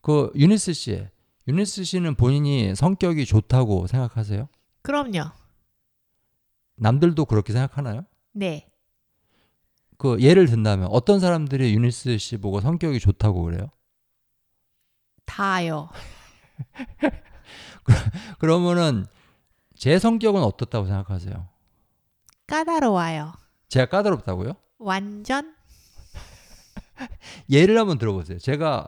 그 0.00 0.30
유니스 0.36 0.74
씨, 0.74 1.08
유니스 1.48 1.82
씨는 1.82 2.14
본인이 2.14 2.76
성격이 2.76 3.26
좋다고 3.26 3.88
생각하세요? 3.88 4.48
그럼요. 4.82 5.32
남들도 6.76 7.24
그렇게 7.24 7.52
생각하나요? 7.52 8.04
네. 8.32 8.68
그 9.98 10.20
예를 10.20 10.46
든다면 10.46 10.88
어떤 10.90 11.20
사람들이 11.20 11.74
유니스 11.74 12.18
씨 12.18 12.36
보고 12.36 12.60
성격이 12.60 13.00
좋다고 13.00 13.42
그래요? 13.42 13.70
다요. 15.24 15.88
그러면은 18.38 19.06
제 19.74 19.98
성격은 19.98 20.42
어떻다고 20.42 20.86
생각하세요? 20.86 21.48
까다로워요. 22.46 23.32
제가 23.68 23.86
까다롭다고요? 23.86 24.52
완전 24.78 25.54
예를 27.50 27.78
한번 27.78 27.98
들어보세요. 27.98 28.38
제가 28.38 28.86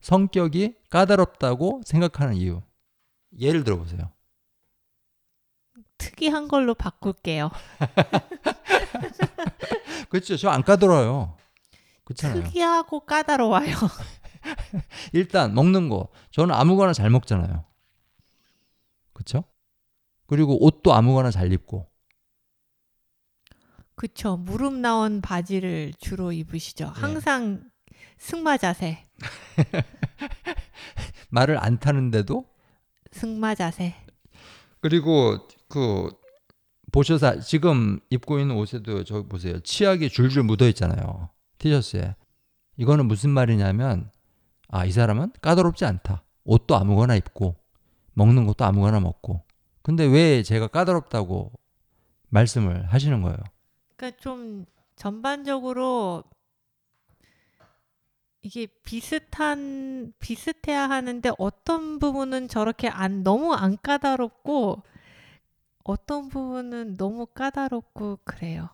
성격이 0.00 0.74
까다롭다고 0.90 1.82
생각하는 1.84 2.34
이유. 2.34 2.62
예를 3.38 3.64
들어보세요. 3.64 4.10
특이한 5.98 6.48
걸로 6.48 6.74
바꿀게요. 6.74 7.50
그렇죠. 10.08 10.36
저 10.36 10.50
안 10.50 10.62
까다로워요. 10.62 11.36
그렇잖아요. 12.04 12.42
특이하고 12.44 13.00
까다로워요. 13.00 13.76
일단 15.12 15.54
먹는 15.54 15.88
거 15.88 16.08
저는 16.30 16.54
아무거나 16.54 16.92
잘 16.92 17.10
먹잖아요. 17.10 17.64
그렇죠? 19.12 19.44
그리고 20.26 20.62
옷도 20.64 20.94
아무거나 20.94 21.30
잘 21.30 21.52
입고 21.52 21.88
그쵸. 23.94 24.36
무릎 24.36 24.74
나온 24.74 25.20
바지를 25.20 25.92
주로 25.98 26.32
입으시죠. 26.32 26.92
네. 26.94 27.00
항상 27.00 27.64
승마 28.18 28.56
자세. 28.56 29.04
말을 31.30 31.58
안 31.58 31.78
타는데도 31.80 32.48
승마 33.10 33.56
자세. 33.56 33.96
그리고 34.80 35.48
그 35.68 36.10
보셔서 36.90 37.40
지금 37.40 38.00
입고 38.10 38.38
있는 38.38 38.56
옷에도 38.56 39.04
저기 39.04 39.28
보세요. 39.28 39.60
치약이 39.60 40.08
줄줄 40.08 40.42
묻어 40.44 40.66
있잖아요. 40.68 41.28
티셔츠에. 41.58 42.16
이거는 42.76 43.06
무슨 43.06 43.30
말이냐면 43.30 44.10
아, 44.68 44.84
이 44.84 44.92
사람은 44.92 45.32
까다롭지 45.40 45.84
않다. 45.84 46.24
옷도 46.44 46.76
아무거나 46.76 47.16
입고 47.16 47.56
먹는 48.14 48.46
것도 48.46 48.64
아무거나 48.64 49.00
먹고. 49.00 49.42
근데 49.82 50.04
왜 50.04 50.42
제가 50.42 50.68
까다롭다고 50.68 51.52
말씀을 52.28 52.86
하시는 52.92 53.22
거예요? 53.22 53.36
그러니까 53.96 54.20
좀 54.20 54.66
전반적으로 54.96 56.24
이게 58.42 58.66
비슷한 58.84 60.12
비슷해야 60.18 60.88
하는데 60.88 61.30
어떤 61.38 61.98
부분은 61.98 62.48
저렇게 62.48 62.88
안 62.88 63.22
너무 63.22 63.54
안 63.54 63.76
까다롭고 63.80 64.82
어떤 65.92 66.28
부분은 66.28 66.98
너무 66.98 67.24
까다롭고 67.24 68.18
그래요. 68.24 68.68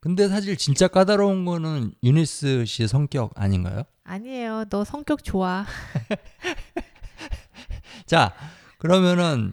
근데 0.00 0.26
사실 0.28 0.56
진짜 0.56 0.88
까다로운 0.88 1.44
거는 1.44 1.94
유니스 2.02 2.64
씨 2.64 2.88
성격 2.88 3.30
아닌가요? 3.36 3.84
아니에요. 4.02 4.64
너 4.68 4.82
성격 4.82 5.22
좋아. 5.22 5.64
자, 8.06 8.34
그러면은 8.78 9.52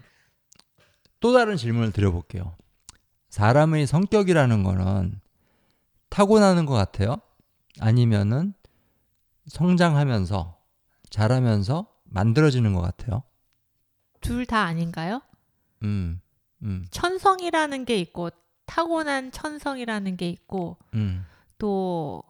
또 1.20 1.34
다른 1.34 1.56
질문을 1.56 1.92
드려볼게요. 1.92 2.56
사람의 3.30 3.86
성격이라는 3.86 4.64
거는 4.64 5.22
타고나는 6.10 6.66
것 6.66 6.74
같아요? 6.74 7.18
아니면은 7.80 8.56
성장하면서 9.46 10.58
자라면서 11.12 11.94
만들어지는 12.06 12.74
것 12.74 12.82
같아요? 12.82 13.22
둘 14.22 14.48
다 14.48 14.62
아닌가요? 14.64 15.22
음, 15.84 16.20
음, 16.64 16.88
천성이라는 16.92 17.86
게 17.86 17.98
있고 18.00 18.30
타고난 18.66 19.32
천성이라는 19.32 20.18
게 20.18 20.30
있고 20.30 20.78
음, 20.94 21.26
또 21.58 22.24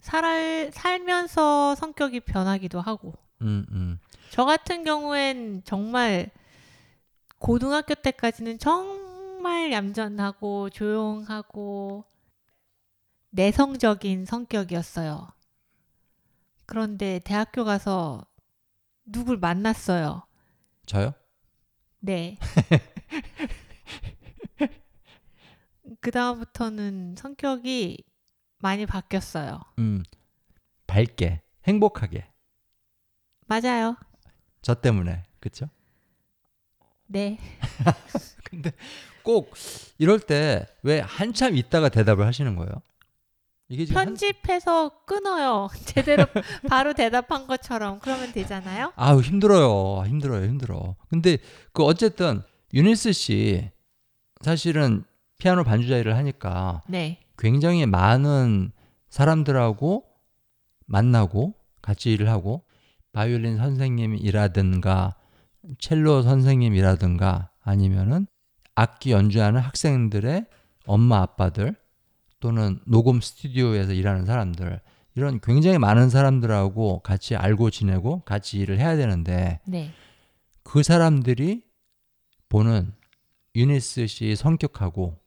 살, 0.00 0.70
살면서 0.72 1.74
성격이 1.74 2.20
변하기도 2.20 2.80
하고 2.80 3.14
음, 3.42 3.66
음. 3.70 3.98
저 4.30 4.44
같은 4.44 4.84
경우엔 4.84 5.62
정말 5.64 6.30
고등학교 7.38 7.94
때까지는 7.94 8.58
정말 8.58 9.72
얌전하고 9.72 10.70
조용하고 10.70 12.04
내성적인 13.30 14.24
성격이었어요. 14.24 15.28
그런데 16.64 17.20
대학교 17.22 17.64
가서 17.64 18.24
누굴 19.04 19.36
만났어요. 19.36 20.26
저요? 20.86 21.12
네. 22.00 22.38
그 26.00 26.10
다음부터는 26.10 27.14
성격이 27.16 28.02
많이 28.58 28.86
바뀌었어요. 28.86 29.60
음, 29.78 30.02
밝게, 30.86 31.42
행복하게. 31.66 32.26
맞아요. 33.46 33.96
저 34.62 34.74
때문에, 34.74 35.22
그쵸? 35.40 35.68
네. 37.06 37.38
근데 38.44 38.72
꼭 39.22 39.54
이럴 39.98 40.18
때 40.20 40.66
왜 40.82 41.00
한참 41.00 41.56
있다가 41.56 41.88
대답을 41.88 42.26
하시는 42.26 42.56
거예요? 42.56 42.72
이게 43.68 43.84
지금 43.84 43.98
한- 44.00 44.06
편집해서 44.08 45.04
끊어요. 45.04 45.68
제대로 45.86 46.24
바로 46.68 46.92
대답한 46.94 47.46
것처럼 47.46 47.98
그러면 48.00 48.32
되잖아요. 48.32 48.92
아우 48.96 49.20
힘들어요. 49.20 50.04
힘들어요. 50.06 50.44
힘들어. 50.46 50.96
근데 51.08 51.38
그 51.72 51.84
어쨌든 51.84 52.42
유니스 52.74 53.12
씨 53.12 53.70
사실은 54.42 55.04
피아노 55.38 55.64
반주자 55.64 55.98
일을 55.98 56.16
하니까 56.16 56.82
네. 56.88 57.20
굉장히 57.38 57.86
많은 57.86 58.72
사람들하고 59.08 60.04
만나고 60.86 61.54
같이 61.82 62.12
일을 62.12 62.28
하고 62.28 62.64
바이올린 63.12 63.56
선생님이라든가 63.56 65.16
첼로 65.78 66.22
선생님이라든가 66.22 67.50
아니면은 67.62 68.26
악기 68.74 69.12
연주하는 69.12 69.60
학생들의 69.60 70.46
엄마 70.86 71.22
아빠들 71.22 71.74
또는 72.40 72.78
녹음 72.86 73.20
스튜디오에서 73.20 73.92
일하는 73.92 74.26
사람들 74.26 74.80
이런 75.14 75.40
굉장히 75.40 75.78
많은 75.78 76.10
사람들하고 76.10 77.00
같이 77.00 77.34
알고 77.34 77.70
지내고 77.70 78.20
같이 78.20 78.58
일을 78.58 78.78
해야 78.78 78.96
되는데 78.96 79.60
네. 79.66 79.90
그 80.62 80.82
사람들이 80.82 81.65
보는 82.48 82.92
유니스 83.54 84.06
씨 84.06 84.36
성격하고 84.36 85.18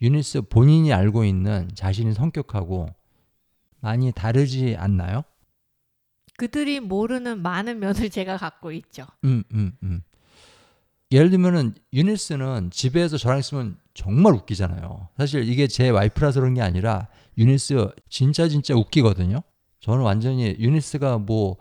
유니스 0.00 0.42
본인이 0.42 0.92
알고 0.92 1.24
있는 1.24 1.68
자신의 1.74 2.14
성격하고 2.14 2.88
많이 3.80 4.12
다르지 4.12 4.76
않나요? 4.78 5.22
그들이 6.36 6.80
모르는 6.80 7.42
많은 7.42 7.80
면을 7.80 8.08
제가 8.10 8.36
갖고 8.36 8.70
있죠. 8.72 9.06
음, 9.24 9.42
음, 9.52 9.72
음. 9.82 10.02
예를 11.10 11.30
들면은 11.30 11.74
유니스는 11.92 12.70
집에서 12.70 13.16
저랑 13.16 13.38
있으면 13.38 13.78
정말 13.94 14.34
웃기잖아요. 14.34 15.08
사실 15.16 15.48
이게 15.48 15.66
제 15.66 15.88
와이프라서 15.88 16.40
그런 16.40 16.54
게 16.54 16.60
아니라 16.60 17.08
유니스 17.38 17.88
진짜 18.08 18.46
진짜 18.46 18.74
웃기거든요. 18.74 19.42
저는 19.80 20.04
완전히 20.04 20.54
유니스가 20.58 21.18
뭐 21.18 21.56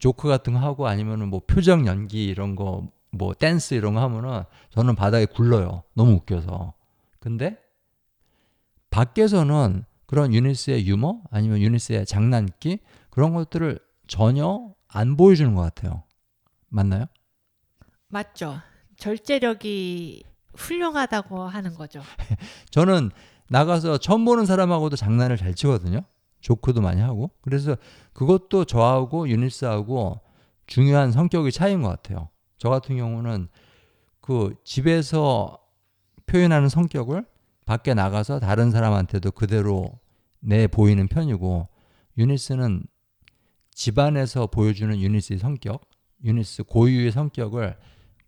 조크 0.00 0.26
같은 0.26 0.54
거 0.54 0.58
하고 0.58 0.88
아니면은 0.88 1.28
뭐 1.28 1.42
표정 1.46 1.86
연기 1.86 2.24
이런 2.24 2.56
거 2.56 2.88
뭐 3.12 3.34
댄스 3.34 3.74
이런 3.74 3.94
거 3.94 4.00
하면은 4.00 4.44
저는 4.70 4.94
바닥에 4.96 5.26
굴러요. 5.26 5.84
너무 5.94 6.12
웃겨서. 6.12 6.74
근데 7.20 7.58
밖에서는 8.90 9.84
그런 10.06 10.34
유니스의 10.34 10.86
유머 10.86 11.22
아니면 11.30 11.60
유니스의 11.60 12.06
장난기 12.06 12.80
그런 13.10 13.32
것들을 13.34 13.78
전혀 14.06 14.74
안 14.88 15.16
보여주는 15.16 15.54
것 15.54 15.62
같아요. 15.62 16.02
맞나요? 16.68 17.06
맞죠? 18.08 18.60
절제력이 18.96 20.24
훌륭하다고 20.54 21.44
하는 21.44 21.74
거죠. 21.74 22.02
저는 22.70 23.10
나가서 23.48 23.98
처음 23.98 24.24
보는 24.24 24.46
사람하고도 24.46 24.96
장난을 24.96 25.36
잘 25.36 25.54
치거든요. 25.54 26.02
조크도 26.40 26.80
많이 26.80 27.00
하고. 27.00 27.30
그래서 27.40 27.76
그것도 28.12 28.64
저하고 28.64 29.28
유니스하고 29.28 30.20
중요한 30.66 31.12
성격의 31.12 31.52
차이인 31.52 31.82
것 31.82 31.88
같아요. 31.88 32.28
저 32.62 32.68
같은 32.68 32.96
경우는 32.96 33.48
그 34.20 34.54
집에서 34.62 35.58
표현하는 36.26 36.68
성격을 36.68 37.26
밖에 37.66 37.92
나가서 37.92 38.38
다른 38.38 38.70
사람한테도 38.70 39.32
그대로 39.32 39.98
내 40.38 40.68
보이는 40.68 41.08
편이고 41.08 41.66
유니스는 42.18 42.84
집안에서 43.74 44.46
보여주는 44.46 44.96
유니스의 44.96 45.40
성격, 45.40 45.90
유니스 46.22 46.62
고유의 46.62 47.10
성격을 47.10 47.76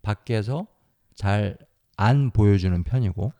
밖에서 0.01 0.67
잘 1.15 1.57
안 1.95 2.31
보여주는 2.31 2.83
편이고 2.83 3.31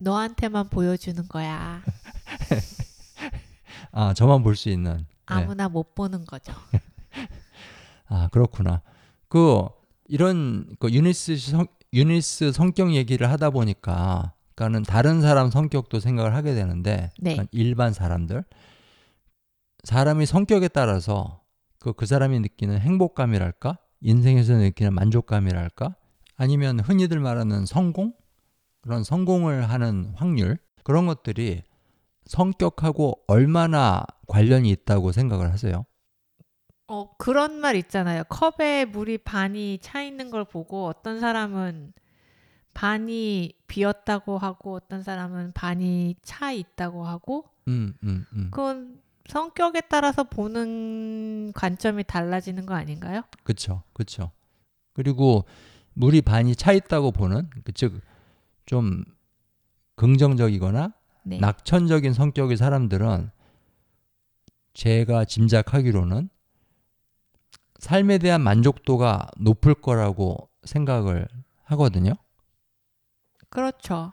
너한테만 0.00 0.70
보여주는 0.70 1.28
거야. 1.28 1.82
아 3.92 4.14
저만 4.14 4.42
볼 4.42 4.56
수 4.56 4.70
있는 4.70 4.96
네. 4.96 5.04
아무나 5.26 5.68
못 5.68 5.94
보는 5.94 6.24
거죠. 6.24 6.54
아 8.08 8.28
그렇구나 8.32 8.80
그 9.28 9.68
이런 10.12 10.66
그 10.78 10.90
유니스 10.90 11.38
성 11.38 11.66
유니스 11.94 12.52
성격 12.52 12.92
얘기를 12.92 13.30
하다 13.30 13.48
보니까 13.48 14.34
그러니까는 14.54 14.82
다른 14.82 15.22
사람 15.22 15.50
성격도 15.50 16.00
생각을 16.00 16.34
하게 16.34 16.52
되는데 16.52 17.10
네. 17.18 17.32
그러니까 17.32 17.46
일반 17.50 17.94
사람들 17.94 18.44
사람이 19.84 20.26
성격에 20.26 20.68
따라서 20.68 21.40
그, 21.78 21.94
그 21.94 22.04
사람이 22.04 22.40
느끼는 22.40 22.78
행복감이랄까? 22.78 23.78
인생에서 24.02 24.52
느끼는 24.52 24.92
만족감이랄까? 24.92 25.96
아니면 26.36 26.80
흔히들 26.80 27.18
말하는 27.18 27.64
성공? 27.64 28.12
그런 28.82 29.04
성공을 29.04 29.70
하는 29.70 30.12
확률? 30.16 30.58
그런 30.84 31.06
것들이 31.06 31.62
성격하고 32.26 33.22
얼마나 33.28 34.04
관련이 34.28 34.68
있다고 34.68 35.10
생각을 35.12 35.50
하세요? 35.52 35.86
어, 36.92 37.08
그런 37.16 37.58
말 37.58 37.74
있잖아요. 37.76 38.22
컵에 38.24 38.84
물이 38.84 39.18
반이 39.18 39.78
차 39.80 40.02
있는 40.02 40.30
걸 40.30 40.44
보고 40.44 40.86
어떤 40.86 41.20
사람은 41.20 41.94
반이 42.74 43.54
비었다고 43.66 44.36
하고 44.36 44.74
어떤 44.74 45.02
사람은 45.02 45.52
반이 45.52 46.16
차 46.20 46.52
있다고 46.52 47.06
하고 47.06 47.46
음, 47.68 47.94
음, 48.02 48.26
음. 48.34 48.48
그건 48.50 49.00
성격에 49.26 49.80
따라서 49.88 50.24
보는 50.24 51.52
관점이 51.54 52.04
달라지는 52.04 52.66
거 52.66 52.74
아닌가요? 52.74 53.22
그쵸, 53.42 53.82
그쵸. 53.94 54.30
그리고 54.92 55.46
물이 55.94 56.20
반이 56.20 56.56
차 56.56 56.72
있다고 56.72 57.12
보는, 57.12 57.48
그 57.64 57.72
즉, 57.72 58.02
좀 58.66 59.02
긍정적이거나 59.96 60.92
네. 61.22 61.38
낙천적인 61.38 62.12
성격의 62.12 62.58
사람들은 62.58 63.30
제가 64.74 65.24
짐작하기로는 65.24 66.28
삶에 67.82 68.18
대한 68.18 68.42
만족도가 68.42 69.26
높을 69.38 69.74
거라고 69.74 70.48
생각을 70.62 71.26
하거든요. 71.64 72.12
그렇죠. 73.48 74.12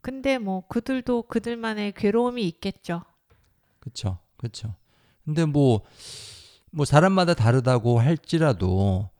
근데 0.00 0.36
뭐 0.38 0.66
그들도 0.66 1.22
그들만의 1.22 1.92
괴로움이 1.92 2.42
있겠죠. 2.48 3.02
그쵸, 3.78 4.18
그쵸. 4.36 4.74
근데 5.24 5.44
뭐, 5.44 5.82
뭐 6.72 6.84
사람마다 6.84 7.34
다르다고 7.34 8.00
할지라도, 8.00 9.10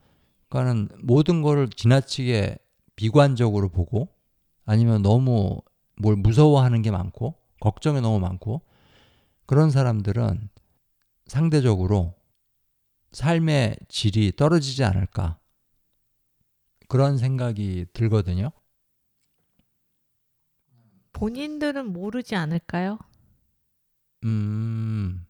그러니까는 0.48 0.88
모든 1.00 1.40
거를 1.40 1.68
지나치게 1.68 2.58
비관적으로 2.96 3.68
보고, 3.68 4.08
아니면 4.66 5.02
너무 5.02 5.60
뭘 6.02 6.16
무서워하는 6.16 6.82
게 6.82 6.90
많고, 6.90 7.36
걱정이 7.60 8.00
너무 8.00 8.18
많고, 8.18 8.60
그런 9.46 9.70
사람들은 9.70 10.48
상대적으로 11.26 12.14
삶의 13.14 13.76
질이 13.88 14.32
떨어지지 14.36 14.84
않을까. 14.84 15.38
그런 16.88 17.16
생각이 17.16 17.86
들거든요. 17.92 18.50
본인들은 21.12 21.92
모르지 21.92 22.34
않을까요? 22.34 22.98
음, 24.24 25.26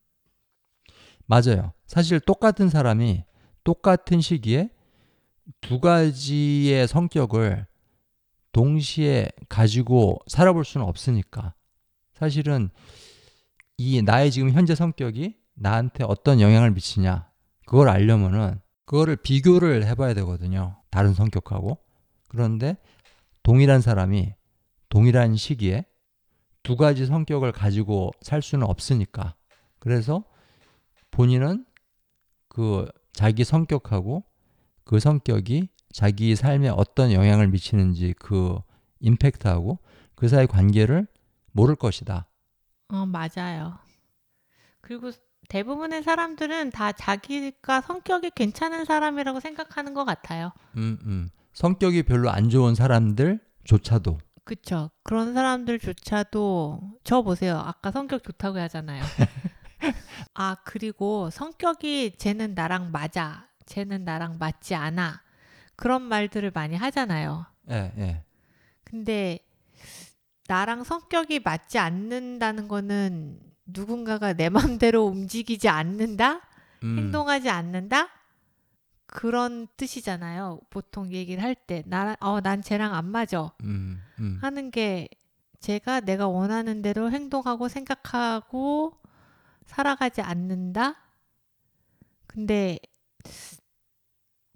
맞아요. 1.26 1.72
사실 1.86 2.20
똑같은 2.20 2.70
사람이 2.70 3.24
똑같은 3.64 4.20
시기에 4.20 4.70
두 5.60 5.80
가지의 5.80 6.88
성격을 6.88 7.66
동시에 8.52 9.28
가지고 9.48 10.18
살아볼 10.26 10.64
수는 10.64 10.86
없으니까. 10.86 11.54
사실은 12.14 12.70
이 13.76 14.00
나의 14.00 14.30
지금 14.30 14.50
현재 14.50 14.74
성격이 14.74 15.36
나한테 15.54 16.04
어떤 16.04 16.40
영향을 16.40 16.70
미치냐, 16.70 17.28
그걸 17.64 17.88
알려면은 17.88 18.60
그거를 18.84 19.16
비교를 19.16 19.86
해봐야 19.86 20.14
되거든요. 20.14 20.76
다른 20.90 21.14
성격하고. 21.14 21.78
그런데 22.28 22.76
동일한 23.42 23.80
사람이 23.80 24.34
동일한 24.88 25.36
시기에 25.36 25.86
두 26.62 26.76
가지 26.76 27.06
성격을 27.06 27.52
가지고 27.52 28.10
살 28.20 28.42
수는 28.42 28.66
없으니까. 28.66 29.34
그래서 29.78 30.24
본인은 31.10 31.66
그 32.48 32.88
자기 33.12 33.44
성격하고 33.44 34.24
그 34.84 35.00
성격이 35.00 35.68
자기 35.92 36.34
삶에 36.34 36.68
어떤 36.68 37.12
영향을 37.12 37.48
미치는지 37.48 38.14
그 38.18 38.58
임팩트하고 39.00 39.78
그 40.14 40.28
사이 40.28 40.46
관계를 40.46 41.06
모를 41.52 41.76
것이다. 41.76 42.26
어, 42.88 43.06
맞아요. 43.06 43.78
그리고 44.80 45.10
대부분의 45.48 46.02
사람들은 46.02 46.70
다 46.70 46.92
자기가 46.92 47.80
성격이 47.82 48.30
괜찮은 48.34 48.84
사람이라고 48.84 49.40
생각하는 49.40 49.94
것 49.94 50.04
같아요. 50.04 50.52
음, 50.76 50.98
음. 51.04 51.28
성격이 51.52 52.02
별로 52.04 52.30
안 52.30 52.50
좋은 52.50 52.74
사람들조차도 52.74 54.18
그쵸. 54.44 54.90
그런 55.02 55.32
사람들조차도 55.34 56.98
저 57.02 57.22
보세요. 57.22 57.56
아까 57.58 57.90
성격 57.90 58.22
좋다고 58.22 58.58
하잖아요. 58.58 59.02
아, 60.34 60.56
그리고 60.64 61.30
성격이 61.30 62.16
쟤는 62.18 62.54
나랑 62.54 62.90
맞아. 62.92 63.48
쟤는 63.66 64.04
나랑 64.04 64.38
맞지 64.38 64.74
않아. 64.74 65.22
그런 65.76 66.02
말들을 66.02 66.50
많이 66.52 66.76
하잖아요. 66.76 67.46
예, 67.70 67.92
예. 67.98 68.24
근데 68.84 69.38
나랑 70.46 70.84
성격이 70.84 71.40
맞지 71.40 71.78
않는다는 71.78 72.68
거는 72.68 73.40
누군가가 73.66 74.32
내 74.34 74.48
맘대로 74.48 75.04
움직이지 75.06 75.68
않는다? 75.68 76.40
음, 76.82 76.98
행동하지 76.98 77.48
않는다? 77.48 78.08
그런 79.06 79.68
뜻이잖아요. 79.76 80.60
보통 80.70 81.12
얘기를 81.12 81.42
할 81.42 81.54
때. 81.54 81.82
나, 81.86 82.16
어, 82.20 82.40
난 82.40 82.62
쟤랑 82.62 82.94
안 82.94 83.06
맞아. 83.06 83.52
음, 83.62 84.02
음. 84.18 84.38
하는 84.42 84.70
게 84.70 85.08
제가 85.60 86.00
내가 86.00 86.28
원하는 86.28 86.82
대로 86.82 87.10
행동하고 87.10 87.68
생각하고 87.68 89.00
살아가지 89.66 90.20
않는다? 90.20 90.96
근데 92.26 92.78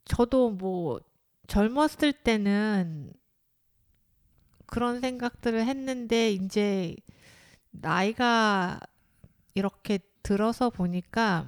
저도 0.05 0.51
뭐 0.51 1.01
젊었을 1.47 2.13
때는 2.13 3.13
그런 4.67 5.01
생각들을 5.01 5.65
했는데 5.67 6.31
이제 6.33 6.95
나이가 7.71 8.81
이렇게 9.59 9.99
들어서 10.23 10.71
보니까 10.71 11.47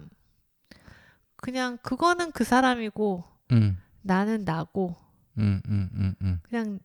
그냥 1.37 1.79
그거는 1.83 2.33
그 2.33 2.45
사람이고 2.45 3.25
음, 3.53 3.79
나는 4.03 4.45
나고 4.45 4.97
음, 5.39 5.63
음, 5.69 5.89
음, 5.95 6.15
음. 6.23 6.41
그냥 6.43 6.81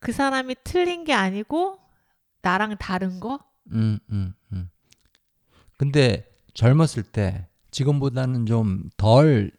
그 0.00 0.12
사람이 0.12 0.56
틀린 0.64 1.04
게 1.04 1.14
아니고 1.14 1.78
나랑 2.42 2.76
다른 2.78 3.20
거? 3.20 3.38
음, 3.72 3.98
음, 4.10 4.34
음. 4.52 4.70
근데 5.78 6.26
젊었을 6.52 7.02
때 7.04 7.48
지금보다는 7.70 8.46
좀 8.46 8.90
덜 8.96 9.50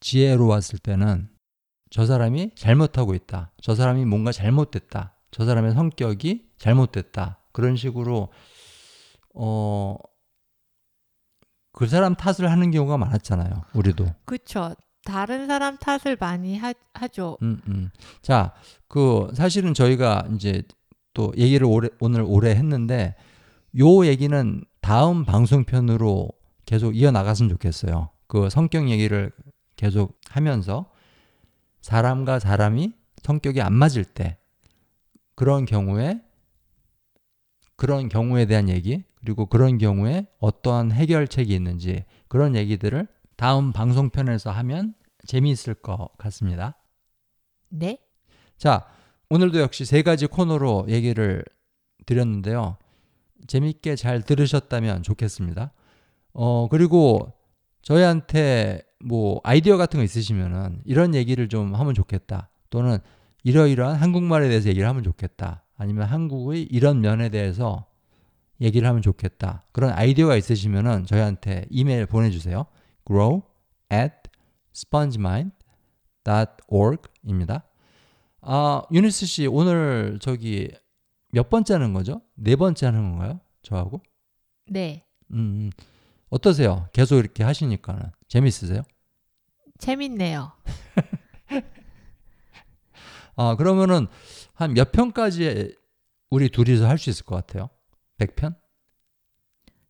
지혜로웠을 0.00 0.78
때는 0.78 1.28
저 1.90 2.06
사람이 2.06 2.52
잘못하고 2.54 3.14
있다. 3.14 3.52
저 3.62 3.74
사람이 3.74 4.04
뭔가 4.04 4.32
잘못됐다. 4.32 5.16
저 5.30 5.44
사람의 5.44 5.72
성격이 5.72 6.50
잘못됐다. 6.58 7.40
그런 7.52 7.76
식으로 7.76 8.30
어, 9.36 9.96
그 11.72 11.86
사람 11.86 12.14
탓을 12.14 12.50
하는 12.50 12.70
경우가 12.70 12.96
많았잖아요. 12.96 13.62
우리도. 13.74 14.06
그쵸. 14.24 14.74
다른 15.04 15.46
사람 15.46 15.76
탓을 15.76 16.16
많이 16.18 16.58
하, 16.58 16.74
하죠. 16.94 17.36
음, 17.42 17.60
음. 17.68 17.90
자, 18.22 18.54
그 18.88 19.30
사실은 19.34 19.72
저희가 19.72 20.26
이제 20.34 20.62
또 21.14 21.32
얘기를 21.36 21.66
오래, 21.66 21.88
오늘 22.00 22.22
오래 22.26 22.50
했는데 22.50 23.14
요 23.78 24.04
얘기는 24.04 24.64
다음 24.80 25.24
방송편으로 25.24 26.28
계속 26.64 26.96
이어나갔으면 26.96 27.50
좋겠어요. 27.50 28.10
그 28.26 28.50
성격 28.50 28.88
얘기를 28.90 29.30
계속 29.76 30.18
하면서 30.28 30.90
사람과 31.82 32.40
사람이 32.40 32.92
성격이 33.22 33.60
안 33.60 33.74
맞을 33.74 34.04
때 34.04 34.38
그런 35.36 35.66
경우에 35.66 36.20
그런 37.76 38.08
경우에 38.08 38.46
대한 38.46 38.68
얘기 38.68 39.04
그리고 39.26 39.46
그런 39.46 39.76
경우에 39.76 40.28
어떠한 40.38 40.92
해결책이 40.92 41.52
있는지 41.52 42.04
그런 42.28 42.54
얘기들을 42.54 43.08
다음 43.34 43.72
방송편에서 43.72 44.52
하면 44.52 44.94
재미있을 45.26 45.74
것 45.74 46.10
같습니다. 46.16 46.76
네? 47.68 47.98
자, 48.56 48.86
오늘도 49.28 49.58
역시 49.58 49.84
세 49.84 50.02
가지 50.02 50.28
코너로 50.28 50.86
얘기를 50.88 51.44
드렸는데요. 52.06 52.76
재밌게 53.48 53.96
잘 53.96 54.22
들으셨다면 54.22 55.02
좋겠습니다. 55.02 55.72
어, 56.32 56.68
그리고 56.70 57.32
저희한테 57.82 58.82
뭐 59.04 59.40
아이디어 59.42 59.76
같은 59.76 59.98
거 59.98 60.04
있으시면은 60.04 60.82
이런 60.84 61.16
얘기를 61.16 61.48
좀 61.48 61.74
하면 61.74 61.94
좋겠다. 61.94 62.48
또는 62.70 62.98
이러이러한 63.42 63.96
한국말에 63.96 64.48
대해서 64.48 64.68
얘기를 64.68 64.88
하면 64.88 65.02
좋겠다. 65.02 65.64
아니면 65.76 66.06
한국의 66.06 66.62
이런 66.62 67.00
면에 67.00 67.28
대해서 67.28 67.86
얘기를 68.60 68.88
하면 68.88 69.02
좋겠다. 69.02 69.64
그런 69.72 69.92
아이디어가 69.92 70.36
있으시면은 70.36 71.04
저희한테 71.06 71.66
이메일 71.70 72.06
보내주세요. 72.06 72.66
grow 73.06 73.42
at 73.92 74.14
spongemind.org입니다. 74.74 77.64
아, 78.42 78.82
유니스 78.92 79.26
씨 79.26 79.46
오늘 79.46 80.18
저기 80.20 80.70
몇 81.32 81.48
번째 81.50 81.74
하는 81.74 81.92
거죠? 81.92 82.22
네 82.34 82.56
번째 82.56 82.86
하는 82.86 83.10
건가요? 83.10 83.40
저하고? 83.62 84.00
네. 84.68 85.04
음, 85.32 85.36
음. 85.38 85.70
어떠세요? 86.30 86.88
계속 86.92 87.18
이렇게 87.18 87.42
하시니까는 87.44 88.10
재밌으세요? 88.28 88.82
재밌네요. 89.78 90.52
아, 93.36 93.54
그러면은 93.56 94.06
한 94.54 94.72
몇 94.72 94.92
편까지 94.92 95.74
우리 96.30 96.48
둘이서 96.48 96.88
할 96.88 96.96
수 96.98 97.10
있을 97.10 97.24
것 97.26 97.34
같아요? 97.36 97.68
100편? 98.18 98.56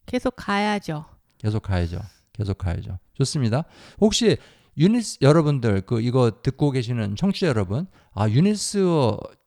계속 0.07 0.35
가야죠. 0.37 1.05
계속 1.39 1.63
가야죠. 1.63 2.01
계속 2.33 2.59
가야죠. 2.59 2.99
좋습니다. 3.15 3.65
혹시 4.01 4.37
유니스 4.79 5.19
여러분들 5.23 5.83
그 5.83 6.01
이거 6.01 6.43
듣고 6.43 6.71
계시는 6.71 7.17
청취자 7.17 7.47
여러분, 7.47 7.87
아 8.13 8.29
유니스 8.29 8.79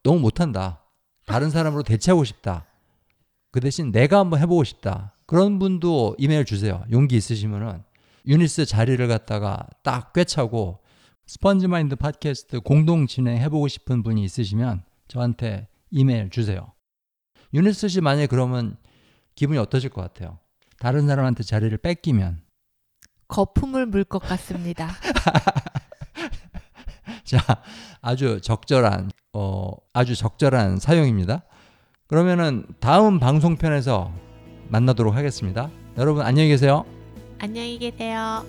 너무 0.02 0.18
못한다. 0.18 0.84
다른 1.26 1.50
사람으로 1.50 1.82
대체하고 1.82 2.24
싶다. 2.24 2.66
그 3.52 3.60
대신 3.60 3.92
내가 3.92 4.18
한번 4.18 4.40
해보고 4.40 4.64
싶다. 4.64 5.14
그런 5.26 5.58
분도 5.58 6.16
이메일 6.18 6.44
주세요. 6.44 6.84
용기 6.90 7.16
있으시면은 7.16 7.82
유니스 8.26 8.66
자리를 8.66 9.06
갖다가 9.06 9.66
딱 9.82 10.12
꿰차고 10.12 10.80
Sponge 11.26 11.68
Mind 11.68 11.94
팟캐스트 11.94 12.60
공동 12.60 13.06
진행해보고 13.06 13.68
싶은 13.68 14.02
분이 14.02 14.22
있으시면 14.24 14.82
저한테 15.06 15.68
이메일 15.90 16.30
주세요. 16.30 16.72
유니스 17.54 17.88
씨 17.88 18.00
만약에 18.00 18.26
그러면 18.26 18.76
기분이 19.34 19.58
어떠실 19.58 19.90
것 19.90 20.02
같아요? 20.02 20.38
다른 20.78 21.06
사람한테 21.06 21.42
자리를 21.42 21.76
뺏기면 21.78 22.40
거품을 23.28 23.86
물 23.86 24.04
것 24.04 24.18
같습니다. 24.20 24.90
자 27.24 27.38
아주 28.00 28.40
적절한 28.40 29.10
어 29.34 29.70
아주 29.92 30.16
적절한 30.16 30.78
사용입니다. 30.78 31.42
그러면은 32.06 32.64
다음 32.80 33.20
방송편에서 33.20 34.12
만나도록 34.68 35.14
하겠습니다. 35.14 35.70
여러분 35.96 36.24
안녕히 36.24 36.48
계세요. 36.48 36.84
안녕히 37.38 37.78
계세요. 37.78 38.44